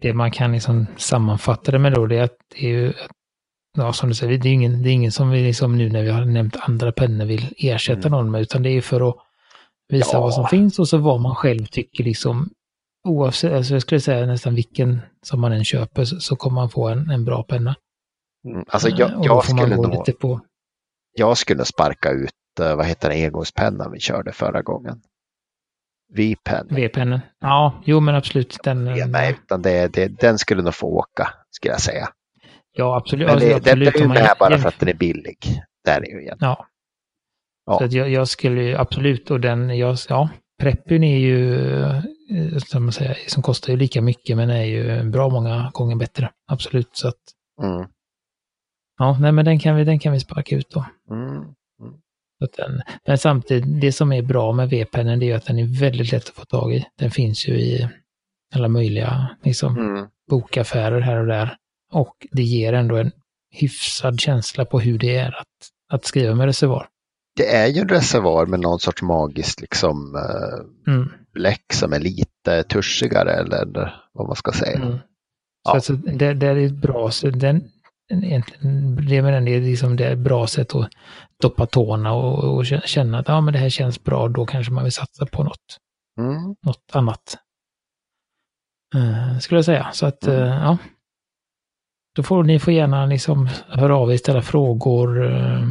det 0.01 0.13
man 0.13 0.31
kan 0.31 0.51
liksom 0.51 0.85
sammanfatta 0.97 1.71
det 1.71 1.79
med 1.79 1.93
då, 1.93 2.05
det 2.07 2.17
är 2.17 2.23
att 2.23 2.37
det 2.55 2.65
är 2.65 2.69
ju, 2.69 2.93
ja 3.77 3.93
som 3.93 4.09
du 4.09 4.15
säger, 4.15 4.37
det 4.37 4.49
är 4.49 4.53
ingen, 4.53 4.83
det 4.83 4.89
är 4.89 4.93
ingen 4.93 5.11
som 5.11 5.29
vi 5.29 5.43
liksom 5.43 5.77
nu 5.77 5.89
när 5.89 6.03
vi 6.03 6.09
har 6.09 6.25
nämnt 6.25 6.55
andra 6.59 6.91
pennor 6.91 7.25
vill 7.25 7.53
ersätta 7.57 8.07
Mm. 8.07 8.11
någon 8.11 8.31
med, 8.31 8.41
utan 8.41 8.63
det 8.63 8.69
är 8.69 8.81
för 8.81 9.09
att 9.09 9.15
visa 9.89 10.09
Ja. 10.17 10.21
vad 10.21 10.33
som 10.33 10.47
finns 10.47 10.79
och 10.79 10.87
så 10.87 10.97
vad 10.97 11.21
man 11.21 11.35
själv 11.35 11.65
tycker 11.65 12.03
liksom, 12.03 12.49
oavsett, 13.07 13.53
alltså 13.53 13.73
jag 13.73 13.81
skulle 13.81 14.01
säga 14.01 14.25
nästan 14.25 14.55
vilken 14.55 15.01
som 15.21 15.41
man 15.41 15.51
än 15.51 15.65
köper 15.65 16.05
så, 16.05 16.19
så 16.19 16.35
kommer 16.35 16.55
man 16.55 16.69
få 16.69 16.87
en, 16.89 17.09
en 17.09 17.25
bra 17.25 17.43
penna. 17.43 17.75
Mm. 18.45 18.65
Alltså 18.67 18.87
Eh, 18.89 18.95
jag, 18.97 19.11
då 19.11 19.19
jag, 19.23 19.35
man 19.35 19.43
skulle 19.43 19.75
nog, 19.75 20.19
på, 20.19 20.39
jag 21.13 21.37
skulle 21.37 21.65
sparka 21.65 22.11
ut, 22.11 22.31
eh, 22.61 22.75
vad 22.75 22.85
heter 22.85 23.09
det, 23.09 23.25
engångspennan 23.25 23.91
vi 23.91 23.99
körde 23.99 24.31
förra 24.31 24.61
gången. 24.61 25.01
V-pen. 26.15 26.67
V-pennor. 26.69 27.21
Ja, 27.39 27.81
jo 27.85 27.99
men 27.99 28.15
absolut. 28.15 28.57
Den, 28.63 28.85
Ja, 28.87 29.05
nej, 29.07 29.31
utan 29.43 29.61
det, 29.61 29.93
det, 29.93 30.07
den 30.07 30.37
skulle 30.39 30.61
nog 30.61 30.75
få 30.75 30.87
åka, 30.87 31.33
skulle 31.51 31.73
jag 31.73 31.81
säga. 31.81 32.09
ja, 32.73 32.97
absolut. 32.97 33.25
Men 33.27 33.33
alltså, 33.35 33.49
det, 33.49 33.55
absolut 33.55 33.93
det 33.93 33.99
är 33.99 34.01
ju 34.01 34.07
man 34.07 34.17
med 34.17 34.35
bara 34.39 34.57
för 34.57 34.67
att 34.67 34.79
den 34.79 34.89
är 34.89 34.93
billig. 34.93 35.37
Där 35.85 36.01
är 36.01 36.05
ju 36.11 36.21
igen. 36.21 36.37
Ja. 36.39 36.67
Ja. 37.65 37.77
Så 37.77 37.83
att 37.85 37.93
jag, 37.93 38.09
jag 38.09 38.27
skulle 38.27 38.63
ju 38.63 38.75
absolut, 38.75 39.31
och 39.31 39.39
den, 39.39 39.77
jag, 39.77 39.97
ja, 40.09 40.29
Preppyn 40.61 41.03
är 41.03 41.17
ju, 41.17 41.55
eh, 41.83 42.57
som, 42.57 42.83
man 42.83 42.91
säger, 42.91 43.17
som 43.27 43.43
kostar 43.43 43.73
ju 43.73 43.77
lika 43.79 44.01
mycket 44.01 44.37
men 44.37 44.49
är 44.49 44.63
ju 44.63 45.03
bra 45.03 45.29
många 45.29 45.71
gånger 45.73 45.95
bättre. 45.95 46.29
Absolut. 46.47 46.89
Så 46.91 47.07
att, 47.07 47.15
Mm. 47.61 47.87
ja, 48.97 49.17
nej 49.21 49.31
men 49.31 49.45
den 49.45 49.59
kan 49.59 49.75
vi, 49.75 49.83
den 49.83 49.99
kan 49.99 50.13
vi 50.13 50.19
sparka 50.19 50.55
ut 50.55 50.69
då. 50.69 50.85
Mm. 51.09 51.43
Den, 52.57 52.81
men 53.07 53.17
samtidigt, 53.17 53.81
det 53.81 53.91
som 53.91 54.11
är 54.13 54.21
bra 54.21 54.51
med 54.53 54.69
V-pennan 54.69 55.19
det 55.19 55.31
är 55.31 55.35
att 55.35 55.45
den 55.45 55.59
är 55.59 55.79
väldigt 55.79 56.11
lätt 56.11 56.29
att 56.29 56.35
få 56.35 56.45
tag 56.45 56.73
i. 56.73 56.85
Den 56.99 57.11
finns 57.11 57.47
ju 57.47 57.53
i 57.53 57.89
alla 58.55 58.67
möjliga 58.67 59.27
liksom, 59.43 59.77
Mm. 59.77 60.07
bokaffärer 60.29 60.99
här 61.01 61.17
och 61.19 61.27
där. 61.27 61.57
Och 61.91 62.27
det 62.31 62.43
ger 62.43 62.73
ändå 62.73 62.95
en 62.97 63.11
hyfsad 63.51 64.19
känsla 64.19 64.65
på 64.65 64.79
hur 64.79 64.97
det 64.99 65.15
är 65.17 65.39
att, 65.39 65.47
att 65.89 66.05
skriva 66.05 66.35
med 66.35 66.45
reservoar. 66.45 66.87
Det 67.35 67.55
är 67.55 67.67
ju 67.67 67.81
en 67.81 67.89
reservoar 67.89 68.45
med 68.45 68.59
någon 68.59 68.79
sorts 68.79 69.01
magiskt 69.01 69.61
liksom 69.61 70.15
eh, 70.15 70.93
Mm. 70.93 71.09
bläck 71.33 71.73
som 71.73 71.93
är 71.93 71.99
lite 71.99 72.63
tuschigare 72.63 73.31
eller 73.31 73.95
vad 74.13 74.27
man 74.27 74.35
ska 74.35 74.51
säga. 74.51 74.75
Mm. 74.77 74.91
Så 74.91 74.99
Ja. 75.63 75.73
alltså, 75.73 75.93
det, 75.93 76.33
det 76.33 76.47
är 76.47 76.55
ett 76.57 76.73
bra 76.81 77.11
sätt. 77.11 77.39
Den, 77.39 77.63
egentligen, 78.11 78.95
det 78.95 79.15
är 79.17 79.61
liksom 79.61 79.95
det 79.95 80.05
är 80.05 80.11
ett 80.13 80.17
bra 80.19 80.47
sätt 80.47 80.75
att 80.75 80.89
doppa 81.41 81.65
tårna 81.65 82.13
och, 82.13 82.55
och 82.57 82.65
känna 82.65 83.19
att 83.19 83.27
ja, 83.27 83.41
men 83.41 83.53
det 83.53 83.59
här 83.59 83.69
känns 83.69 84.03
bra, 84.03 84.27
då 84.27 84.45
kanske 84.45 84.73
man 84.73 84.83
vill 84.83 84.93
satsa 84.93 85.25
på 85.25 85.43
något, 85.43 85.77
Mm. 86.19 86.55
något 86.65 86.89
annat. 86.91 87.37
Eh, 88.95 89.39
skulle 89.39 89.57
jag 89.57 89.65
säga. 89.65 89.89
Så 89.93 90.05
att, 90.05 90.27
eh, 90.27 90.35
ja. 90.35 90.77
Då 92.15 92.23
får 92.23 92.43
ni 92.43 92.59
får 92.59 92.73
gärna 92.73 93.05
liksom 93.05 93.49
höra 93.67 93.97
av 93.97 94.11
er, 94.13 94.17
ställa 94.17 94.41
frågor 94.41 95.31
eh, 95.31 95.61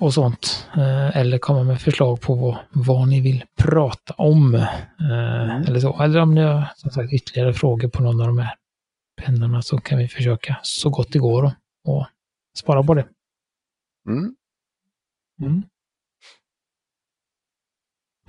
och 0.00 0.14
sånt. 0.14 0.68
Eh, 0.76 1.16
eller 1.16 1.38
komma 1.38 1.62
med 1.64 1.80
förslag 1.80 2.20
på 2.20 2.34
vad, 2.34 2.56
vad 2.72 3.08
ni 3.08 3.20
vill 3.20 3.44
prata 3.58 4.14
om. 4.14 4.54
Eh, 4.54 4.66
Mm. 5.00 5.62
Eller 5.62 5.80
så. 5.80 6.02
Eller 6.02 6.20
om 6.20 6.34
ni 6.34 6.40
har 6.40 6.68
som 6.76 6.90
sagt, 6.90 7.12
ytterligare 7.12 7.52
frågor 7.54 7.88
på 7.88 8.02
någon 8.02 8.20
av 8.20 8.26
de 8.26 8.38
här 8.38 8.54
pennorna 9.22 9.62
så 9.62 9.78
kan 9.78 9.98
vi 9.98 10.08
försöka 10.08 10.56
så 10.62 10.90
gott 10.90 11.12
det 11.12 11.18
går 11.18 11.52
och, 11.84 12.06
spara 12.58 12.82
på 12.82 12.94
det. 12.94 13.06
Mm. 14.08 14.34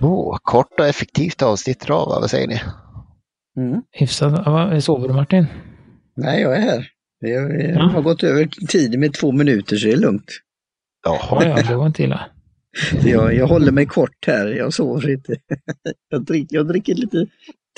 Åh, 0.00 0.38
kort 0.42 0.80
och 0.80 0.86
effektivt 0.86 1.42
avsnitt 1.42 1.84
idag, 1.84 2.06
va? 2.06 2.20
vad 2.20 2.30
säger 2.30 2.48
ni? 2.48 2.60
Mm. 3.56 3.82
Hyfsat. 3.90 4.84
Sover 4.84 5.08
du 5.08 5.14
Martin? 5.14 5.46
Nej, 6.16 6.42
jag 6.42 6.56
är 6.56 6.60
här. 6.60 6.88
Jag, 7.18 7.62
jag 7.62 7.70
Ja. 7.70 7.82
har 7.88 8.02
gått 8.02 8.22
över 8.22 8.46
tiden 8.66 9.00
med 9.00 9.14
två 9.14 9.32
minuter 9.32 9.76
så 9.76 9.86
det 9.86 9.92
är 9.92 9.96
lugnt. 9.96 10.30
Ja, 11.04 11.42
ja, 11.44 11.62
det 11.68 11.76
var 11.76 11.86
inte 11.86 12.02
illa. 12.02 12.20
Så 13.02 13.08
jag, 13.08 13.34
jag 13.34 13.46
håller 13.46 13.72
mig 13.72 13.86
kort 13.86 14.26
här, 14.26 14.46
jag 14.46 14.72
sover 14.74 15.10
inte. 15.10 15.36
Jag, 16.10 16.24
drick, 16.24 16.46
jag 16.50 16.68
dricker 16.68 16.94
lite 16.94 17.26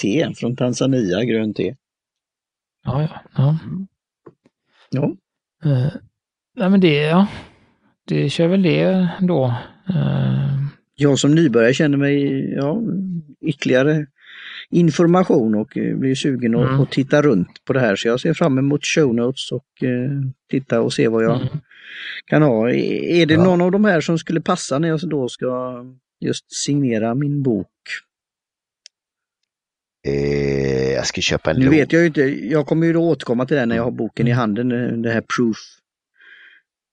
te 0.03 0.33
från 0.37 0.57
Tanzania, 0.57 1.25
grönt 1.25 1.57
te. 1.57 1.75
Ja, 2.85 3.03
ja. 3.03 3.21
ja. 3.37 3.59
Ja. 4.91 5.05
Eh, 5.71 5.93
nej, 6.57 6.71
men 6.71 6.81
det, 6.81 6.95
ja. 6.95 7.27
Det 8.07 8.31
kör 8.31 8.47
väl 8.47 8.63
det 8.63 9.09
då. 9.21 9.55
Eh, 9.89 10.57
Jag 10.95 11.19
som 11.19 11.35
nybörjare 11.35 11.75
känner 11.75 11.97
mig, 11.99 12.45
ja, 12.55 12.83
ytterligare 13.41 14.07
information 14.71 15.55
och 15.55 15.77
eh, 15.79 15.97
blir 15.97 16.15
sugen 16.15 16.55
att 16.55 16.69
Mm. 16.69 16.81
att 16.81 16.91
titta 16.91 17.23
runt 17.23 17.65
på 17.65 17.73
det 17.73 17.81
här. 17.81 17.97
Så 17.97 18.09
jag 18.09 18.21
ser 18.21 18.35
fram 18.35 18.59
emot 18.59 18.87
show 18.87 19.15
notes 19.15 19.53
och 19.53 19.83
eh, 19.83 20.11
titta 20.51 20.81
och 20.81 20.93
se 20.93 21.09
vad 21.09 21.25
jag 21.25 21.37
mm. 21.37 21.49
Kan 22.27 22.43
ha. 22.43 22.71
Är 22.71 23.27
det 23.27 23.35
Ja. 23.35 23.45
någon 23.45 23.61
av 23.61 23.71
de 23.71 23.85
här 23.85 24.01
som 24.01 24.19
skulle 24.19 24.41
passa 24.41 24.79
när 24.79 24.89
jag 24.89 25.01
då 25.09 25.29
ska 25.29 25.85
just 26.21 26.53
signera 26.65 27.15
min 27.15 27.43
bok? 27.43 27.67
Eh, 30.07 30.93
jag 30.93 31.07
ska 31.07 31.21
köpa 31.21 31.51
en 31.51 31.57
Nu 31.61 31.69
vet 31.69 31.93
jag 31.93 32.01
ju 32.01 32.07
inte, 32.07 32.21
jag 32.47 32.67
kommer 32.67 32.87
ju 32.87 32.93
då 32.93 33.01
återkomma 33.09 33.47
till 33.47 33.57
det 33.57 33.67
när 33.67 33.77
jag 33.77 33.85
har 33.85 33.91
boken 33.91 34.27
i 34.27 34.31
Mm. 34.31 34.39
handen, 34.39 34.73
eh, 34.73 34.93
det 34.93 35.11
här 35.11 35.23
proof 35.37 35.57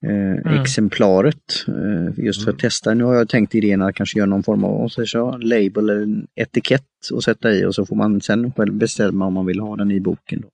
eh, 0.05 0.51
Mm. 0.51 0.61
exemplaret. 0.61 1.65
Eh, 1.67 2.25
just 2.25 2.43
för 2.43 2.51
att 2.51 2.59
testa. 2.59 2.93
Nu 2.93 3.03
har 3.03 3.15
jag 3.15 3.29
tänkt 3.29 3.55
idén 3.55 3.81
att 3.81 3.95
kanske 3.95 4.19
göra 4.19 4.29
någon 4.29 4.43
form 4.43 4.63
av 4.63 4.89
jag, 5.13 5.43
label 5.43 5.89
eller 5.89 6.03
en 6.03 6.27
etikett 6.35 6.83
och 7.13 7.23
sätta 7.23 7.51
i 7.51 7.65
och 7.65 7.75
så 7.75 7.85
får 7.85 7.95
man 7.95 8.21
sen 8.21 8.51
själv 8.51 8.73
bestämma 8.73 9.25
om 9.25 9.33
man 9.33 9.45
vill 9.45 9.59
ha 9.59 9.75
den 9.75 9.91
i 9.91 9.99
boken. 9.99 10.41
Då. 10.41 10.49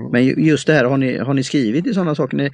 Mm. 0.00 0.12
Men 0.12 0.24
ju- 0.24 0.34
just 0.38 0.66
det 0.66 0.72
här, 0.72 0.84
har 0.84 0.96
ni, 0.96 1.18
har 1.18 1.34
ni 1.34 1.44
skrivit 1.44 1.86
i 1.86 1.94
sådana 1.94 2.14
saker? 2.14 2.36
Ni, 2.36 2.50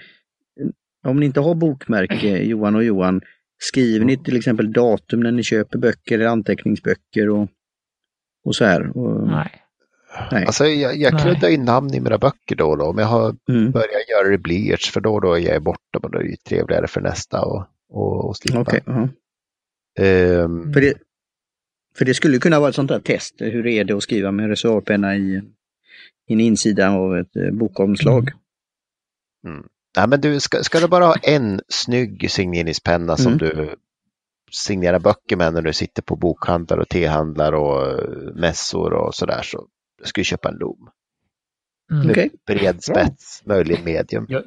om 1.07 1.21
ni 1.21 1.27
inte 1.27 1.41
har 1.41 1.55
bokmärke, 1.55 2.39
Johan 2.43 2.75
och 2.77 2.85
Johan, 2.85 3.21
skriver 3.59 4.05
ni 4.05 4.17
till 4.17 4.37
exempel 4.37 4.73
datum 4.73 5.21
när 5.21 5.33
ni 5.33 5.43
köper 5.43 5.79
böcker 5.79 6.15
eller 6.15 6.27
anteckningsböcker 6.27 7.29
och, 7.29 7.49
och 8.45 8.57
så 8.57 8.65
här? 8.65 8.97
Och, 8.97 9.29
Nej. 9.29 9.51
nej. 10.33 10.45
Alltså, 10.47 10.65
jag, 10.67 10.97
jag 10.97 11.15
Nej. 11.15 11.23
kluddar 11.23 11.49
in 11.49 11.65
namn 11.65 11.95
i 11.95 12.01
mina 12.01 12.19
böcker 12.19 12.57
då 12.57 12.67
och 12.71 12.79
då, 12.79 12.93
men 12.93 13.03
jag 13.03 13.11
har 13.11 13.37
Mm. 13.49 13.71
börjat 13.71 14.09
göra 14.11 14.29
det 14.29 14.35
i 14.35 14.39
blyerts 14.39 14.91
för 14.91 15.01
då 15.01 15.15
och 15.15 15.21
då 15.21 15.35
är 15.35 15.53
jag 15.53 15.63
borta 15.63 15.99
och 16.03 16.11
då 16.11 16.19
är 16.19 16.23
det 16.23 16.29
ju 16.31 16.37
trevligare 16.37 16.87
för 16.87 17.01
nästa 17.01 17.45
och, 17.45 17.67
och, 17.89 18.29
och 18.29 18.37
slippa. 18.37 18.61
Okej, 18.61 18.81
ja. 18.87 19.09
Ehm, 19.99 20.73
För 20.73 20.81
det, 20.81 20.95
för 21.99 22.05
det 22.05 22.15
skulle 22.15 22.39
kunna 22.39 22.61
vara 22.61 22.69
ett 22.69 22.75
sånt 22.75 22.89
där 22.89 23.01
test, 23.01 23.35
hur 23.39 23.67
är 23.67 23.85
det 23.85 23.95
att 23.95 24.03
skriva 24.03 24.33
med 24.33 24.49
reservoarpenna 24.49 25.17
i, 25.17 25.43
i 26.29 26.33
en 26.33 26.41
insida 26.41 26.91
av 26.91 27.17
ett 27.17 27.37
eh, 27.37 27.51
bokomslag? 27.51 28.31
Nej, 29.97 30.09
men 30.09 30.21
du, 30.21 30.41
ska, 30.41 30.63
ska 30.63 30.81
du 30.81 30.89
bara 30.89 31.05
ha 31.07 31.15
en 31.23 31.61
snygg 31.69 32.31
signeringspenna 32.31 33.17
som 33.17 33.33
Mm. 33.33 33.39
du 33.39 33.75
signerar 34.53 34.99
böcker 34.99 35.37
med 35.37 35.53
när 35.55 35.63
du 35.63 35.73
sitter 35.73 36.03
på 36.03 36.17
bokhandlar 36.17 36.79
och 36.79 36.89
tehandlar 36.89 37.53
och 37.53 37.87
eh, 37.89 38.35
mässor 38.35 38.93
och 38.93 39.15
sådär 39.15 39.43
så 39.43 39.67
ska 40.05 40.21
du 40.21 40.25
köpa 40.25 40.49
en 40.49 40.55
Loom. 40.55 40.89
Mm. 41.93 42.11
Okej, 42.11 42.31
Bred 42.47 42.83
spets, 42.83 43.43
möjligen 43.45 43.85
medium. 43.85 44.27
Jag, 44.29 44.43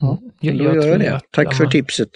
Ja, 0.00 0.18
jag, 0.40 0.58
då 0.58 0.64
jag 0.64 0.74
gör 0.76 0.86
jag 0.86 1.00
det. 1.00 1.16
att 1.16 1.24
Tack 1.30 1.54
för 1.54 1.66
tipset. 1.66 2.10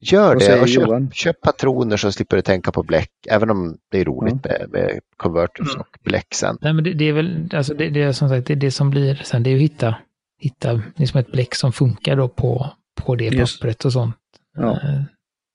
Gör 0.00 0.36
det 0.36 0.60
och 0.60 0.68
köp, 0.68 1.14
köp 1.14 1.40
patroner 1.40 1.96
så 1.96 2.12
slipper 2.12 2.36
du 2.36 2.42
tänka 2.42 2.72
på 2.72 2.82
bläck, 2.82 3.10
även 3.28 3.50
om 3.50 3.78
det 3.90 4.00
är 4.00 4.04
roligt 4.04 4.44
med, 4.44 4.66
med 4.72 5.00
converters 5.16 5.68
Mm. 5.68 5.80
och 5.80 5.98
bläck 6.04 6.34
sen. 6.34 6.58
Nej, 6.60 6.72
men 6.72 6.84
det, 6.84 6.92
det 6.94 7.04
är 7.04 7.12
väl, 7.12 7.48
alltså 7.52 7.74
det, 7.74 7.88
det 7.90 8.02
är 8.02 8.12
som 8.12 8.28
sagt, 8.28 8.46
det, 8.46 8.52
är 8.52 8.56
det 8.56 8.70
som 8.70 8.90
blir 8.90 9.14
sen, 9.14 9.42
det 9.42 9.50
är 9.50 9.54
att 9.54 9.60
hitta, 9.60 9.94
hitta 10.38 10.82
liksom 10.96 11.20
ett 11.20 11.32
bläck 11.32 11.54
som 11.54 11.72
funkar 11.72 12.16
då 12.16 12.28
på, 12.28 12.70
på 13.00 13.14
det 13.16 13.24
Just. 13.24 13.60
pappret 13.60 13.84
och 13.84 13.92
sånt. 13.92 14.16
Ja. 14.56 14.72
Eh, 14.72 15.02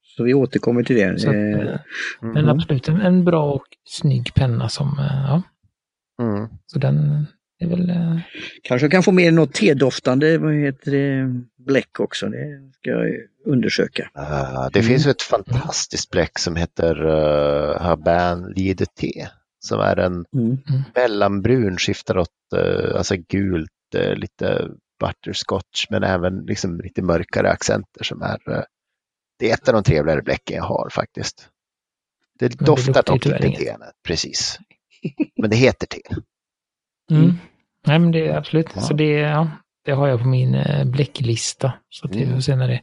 Så 0.01 0.23
vi 0.23 0.33
återkommer 0.33 0.83
till 0.83 0.95
det. 0.95 1.19
Så 1.19 1.29
att, 1.29 1.35
Eh, 1.35 1.41
eh, 1.41 1.79
Mm. 2.21 2.33
Men 2.33 2.49
absolut 2.49 2.87
en, 2.87 3.01
en 3.01 3.23
bra 3.25 3.51
och 3.53 3.65
snygg 3.89 4.33
penna 4.33 4.69
som, 4.69 4.95
ja, 4.99 5.41
Mm. 6.21 6.47
så 6.65 6.79
den 6.79 7.27
är 7.59 7.67
väl, 7.67 7.91
Kanske 8.63 8.85
jag 8.85 8.91
kan 8.91 9.03
få 9.03 9.11
med 9.11 9.33
något 9.33 9.53
tedoftande, 9.53 10.37
vad 10.37 10.53
heter 10.53 10.91
det, 10.91 11.33
bläck 11.65 11.99
också. 11.99 12.27
Det 12.29 12.71
ska 12.75 12.89
jag 12.89 13.09
undersöka. 13.45 14.09
Ah, 14.13 14.69
det 14.69 14.79
Mm. 14.79 14.89
finns 14.89 15.07
ju 15.07 15.11
ett 15.11 15.21
fantastiskt 15.21 16.11
bläck 16.11 16.39
som 16.39 16.55
heter 16.55 17.05
uh, 17.05 17.81
Haban 17.81 18.53
Liede 18.55 18.85
Te. 18.85 19.27
Som 19.59 19.79
är 19.79 19.97
en 19.97 20.25
Mm. 20.33 20.57
mellanbrun, 20.95 21.77
skiftar 21.77 22.17
åt 22.17 22.29
uh, 22.55 22.95
alltså 22.97 23.15
gult, 23.29 23.69
eh, 23.95 24.15
lite 24.15 24.67
butterscotch 24.99 25.85
men 25.89 26.03
även 26.03 26.45
liksom 26.45 26.81
lite 26.81 27.01
mörkare 27.01 27.51
accenter 27.51 28.03
som 28.03 28.21
är 28.21 28.51
eh, 28.51 28.63
det 29.39 29.49
är 29.49 29.53
ett 29.53 29.67
av 29.67 29.73
de 29.73 29.83
trevligare 29.83 30.21
bläcken 30.21 30.55
jag 30.57 30.63
har 30.63 30.89
faktiskt. 30.91 31.49
Det 32.39 32.47
det 32.47 32.65
doftar 32.65 33.03
ju 33.13 33.17
dock 33.31 33.43
inget. 33.45 33.59
te, 33.59 33.75
precis. 34.07 34.59
Men 35.41 35.49
det 35.49 35.55
heter 35.55 35.87
te. 35.87 36.01
Mm. 37.11 37.23
Mm. 37.23 37.35
Nej, 37.87 37.99
men 37.99 38.11
det 38.11 38.27
är 38.27 38.37
absolut. 38.37 38.67
Ja. 38.75 38.81
Så 38.81 38.93
det, 38.93 39.09
ja, 39.19 39.51
det 39.85 39.91
har 39.91 40.07
jag 40.07 40.19
på 40.21 40.27
min 40.27 40.55
eh, 40.55 40.85
bläcklista. 40.85 41.73
Så 41.89 42.07
att 42.07 42.15
vi 42.15 42.23
Mm. 42.23 42.33
får 42.35 42.41
se 42.41 42.55
när 42.55 42.67
det, 42.67 42.81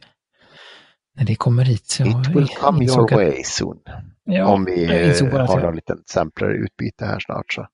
när 1.17 1.25
det 1.25 1.35
kommer 1.35 1.63
hit. 1.65 1.87
Så 1.87 2.03
jag 2.03 2.21
It 2.21 2.27
will 2.27 2.47
come 2.47 2.85
your 2.85 3.11
way 3.15 3.43
soon. 3.43 3.81
Ja, 4.23 4.45
Om 4.47 4.65
vi 4.65 4.85
jag 4.85 5.21
eh, 5.23 5.31
har 5.47 5.55
jag- 5.59 5.63
någon 5.63 5.75
liten 5.75 5.97
samplerutbyte 6.05 7.05
här 7.05 7.19
snart 7.19 7.53
så. 7.53 7.67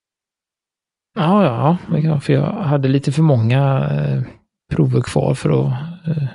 Ja, 1.18 1.78
ja, 1.91 2.01
kan- 2.01 2.22
för 2.22 2.34
jag 2.34 2.51
hade 2.51 2.88
lite 2.88 3.11
för 3.11 3.22
många 3.24 3.89
eh, 3.91 4.22
prover 4.76 5.01
kvar 5.01 5.34
för 5.34 5.49
att 5.49 5.74
eh, 6.07 6.28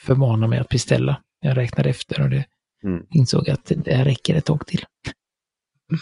förmana 0.00 0.46
mig 0.46 0.58
att 0.58 0.68
beställa. 0.68 1.20
Jag 1.40 1.56
räknade 1.56 1.88
efter 1.90 2.20
och 2.22 2.30
det 2.30 2.44
Mm. 2.84 3.06
insåg 3.10 3.50
att 3.50 3.72
det 3.76 3.94
här 3.94 4.04
räcker 4.04 4.34
ett 4.34 4.44
tag 4.44 4.66
till. 4.66 4.84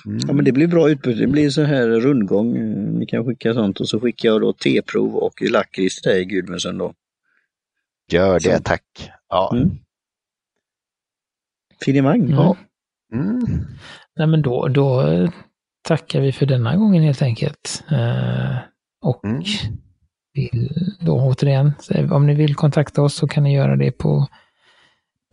Mm. 0.06 0.18
Ja 0.26 0.32
men 0.32 0.44
det 0.44 0.52
blir 0.52 0.66
bra 0.68 0.90
utbyte. 0.90 1.20
Det 1.20 1.26
blir 1.26 1.50
så 1.50 1.62
här 1.62 1.86
rundgång. 1.88 2.56
Eh, 2.56 2.62
Ni 2.76 3.06
kan 3.06 3.24
skicka 3.24 3.54
sånt 3.54 3.80
och 3.80 3.88
så 3.88 4.00
skickar 4.00 4.28
jag 4.28 4.40
då 4.40 4.52
teprov 4.52 5.16
och 5.16 5.42
lakrits 5.42 6.02
till 6.02 6.10
dig 6.10 6.24
Gudmundsen 6.24 6.78
då. 6.78 6.94
Gör 8.12 8.34
det, 8.34 8.56
Så. 8.56 8.62
tack. 8.64 9.10
Ja. 9.28 9.50
Mm. 9.56 9.70
Finemang. 11.84 12.20
Mm. 12.20 12.32
Ja. 12.34 12.56
Mm. 13.12 13.40
Nej, 14.16 14.26
men 14.26 14.42
då, 14.42 14.68
då 14.68 15.02
tackar 15.82 16.20
vi 16.20 16.32
för 16.32 16.46
denna 16.46 16.76
gången 16.76 17.02
helt 17.02 17.22
enkelt. 17.22 17.84
Eh, 17.90 18.56
och 19.02 19.24
Mm. 19.24 19.42
vill 20.34 20.70
då 21.00 21.20
återigen, 21.20 21.72
om 22.12 22.26
ni 22.26 22.34
vill 22.34 22.54
kontakta 22.54 23.02
oss 23.02 23.14
så 23.14 23.28
kan 23.28 23.42
ni 23.42 23.54
göra 23.54 23.76
det 23.76 23.92
på 23.92 24.28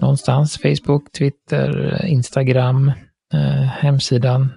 någonstans, 0.02 0.58
Facebook, 0.58 1.12
Twitter, 1.12 2.06
Instagram, 2.06 2.88
eh, 3.34 3.62
hemsidan 3.64 4.50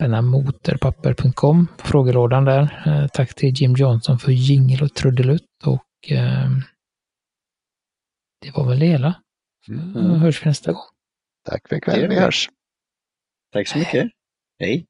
pennamoterpapper.com, 0.00 1.68
frågelådan 1.78 2.44
där. 2.44 2.82
Eh, 2.86 3.06
tack 3.08 3.34
till 3.34 3.54
Jim 3.54 3.72
Johnson 3.74 4.18
för 4.18 4.32
jingel 4.32 4.82
och 4.82 4.94
trudelutt 4.94 5.66
och 5.66 6.12
eh, 6.12 6.50
det 8.40 8.50
var 8.56 8.68
väl 8.68 8.78
det 8.78 8.86
hela. 8.86 9.14
Mm. 9.68 10.10
Hörs 10.20 10.42
vi 10.42 10.48
nästa 10.48 10.72
gång. 10.72 10.82
Tack 11.50 11.68
för 11.68 11.76
ikväll, 11.76 12.08
vi. 12.08 12.18
hörs. 12.20 12.48
Tack 13.52 13.68
så 13.68 13.78
mycket. 13.78 14.10
Hej. 14.62 14.86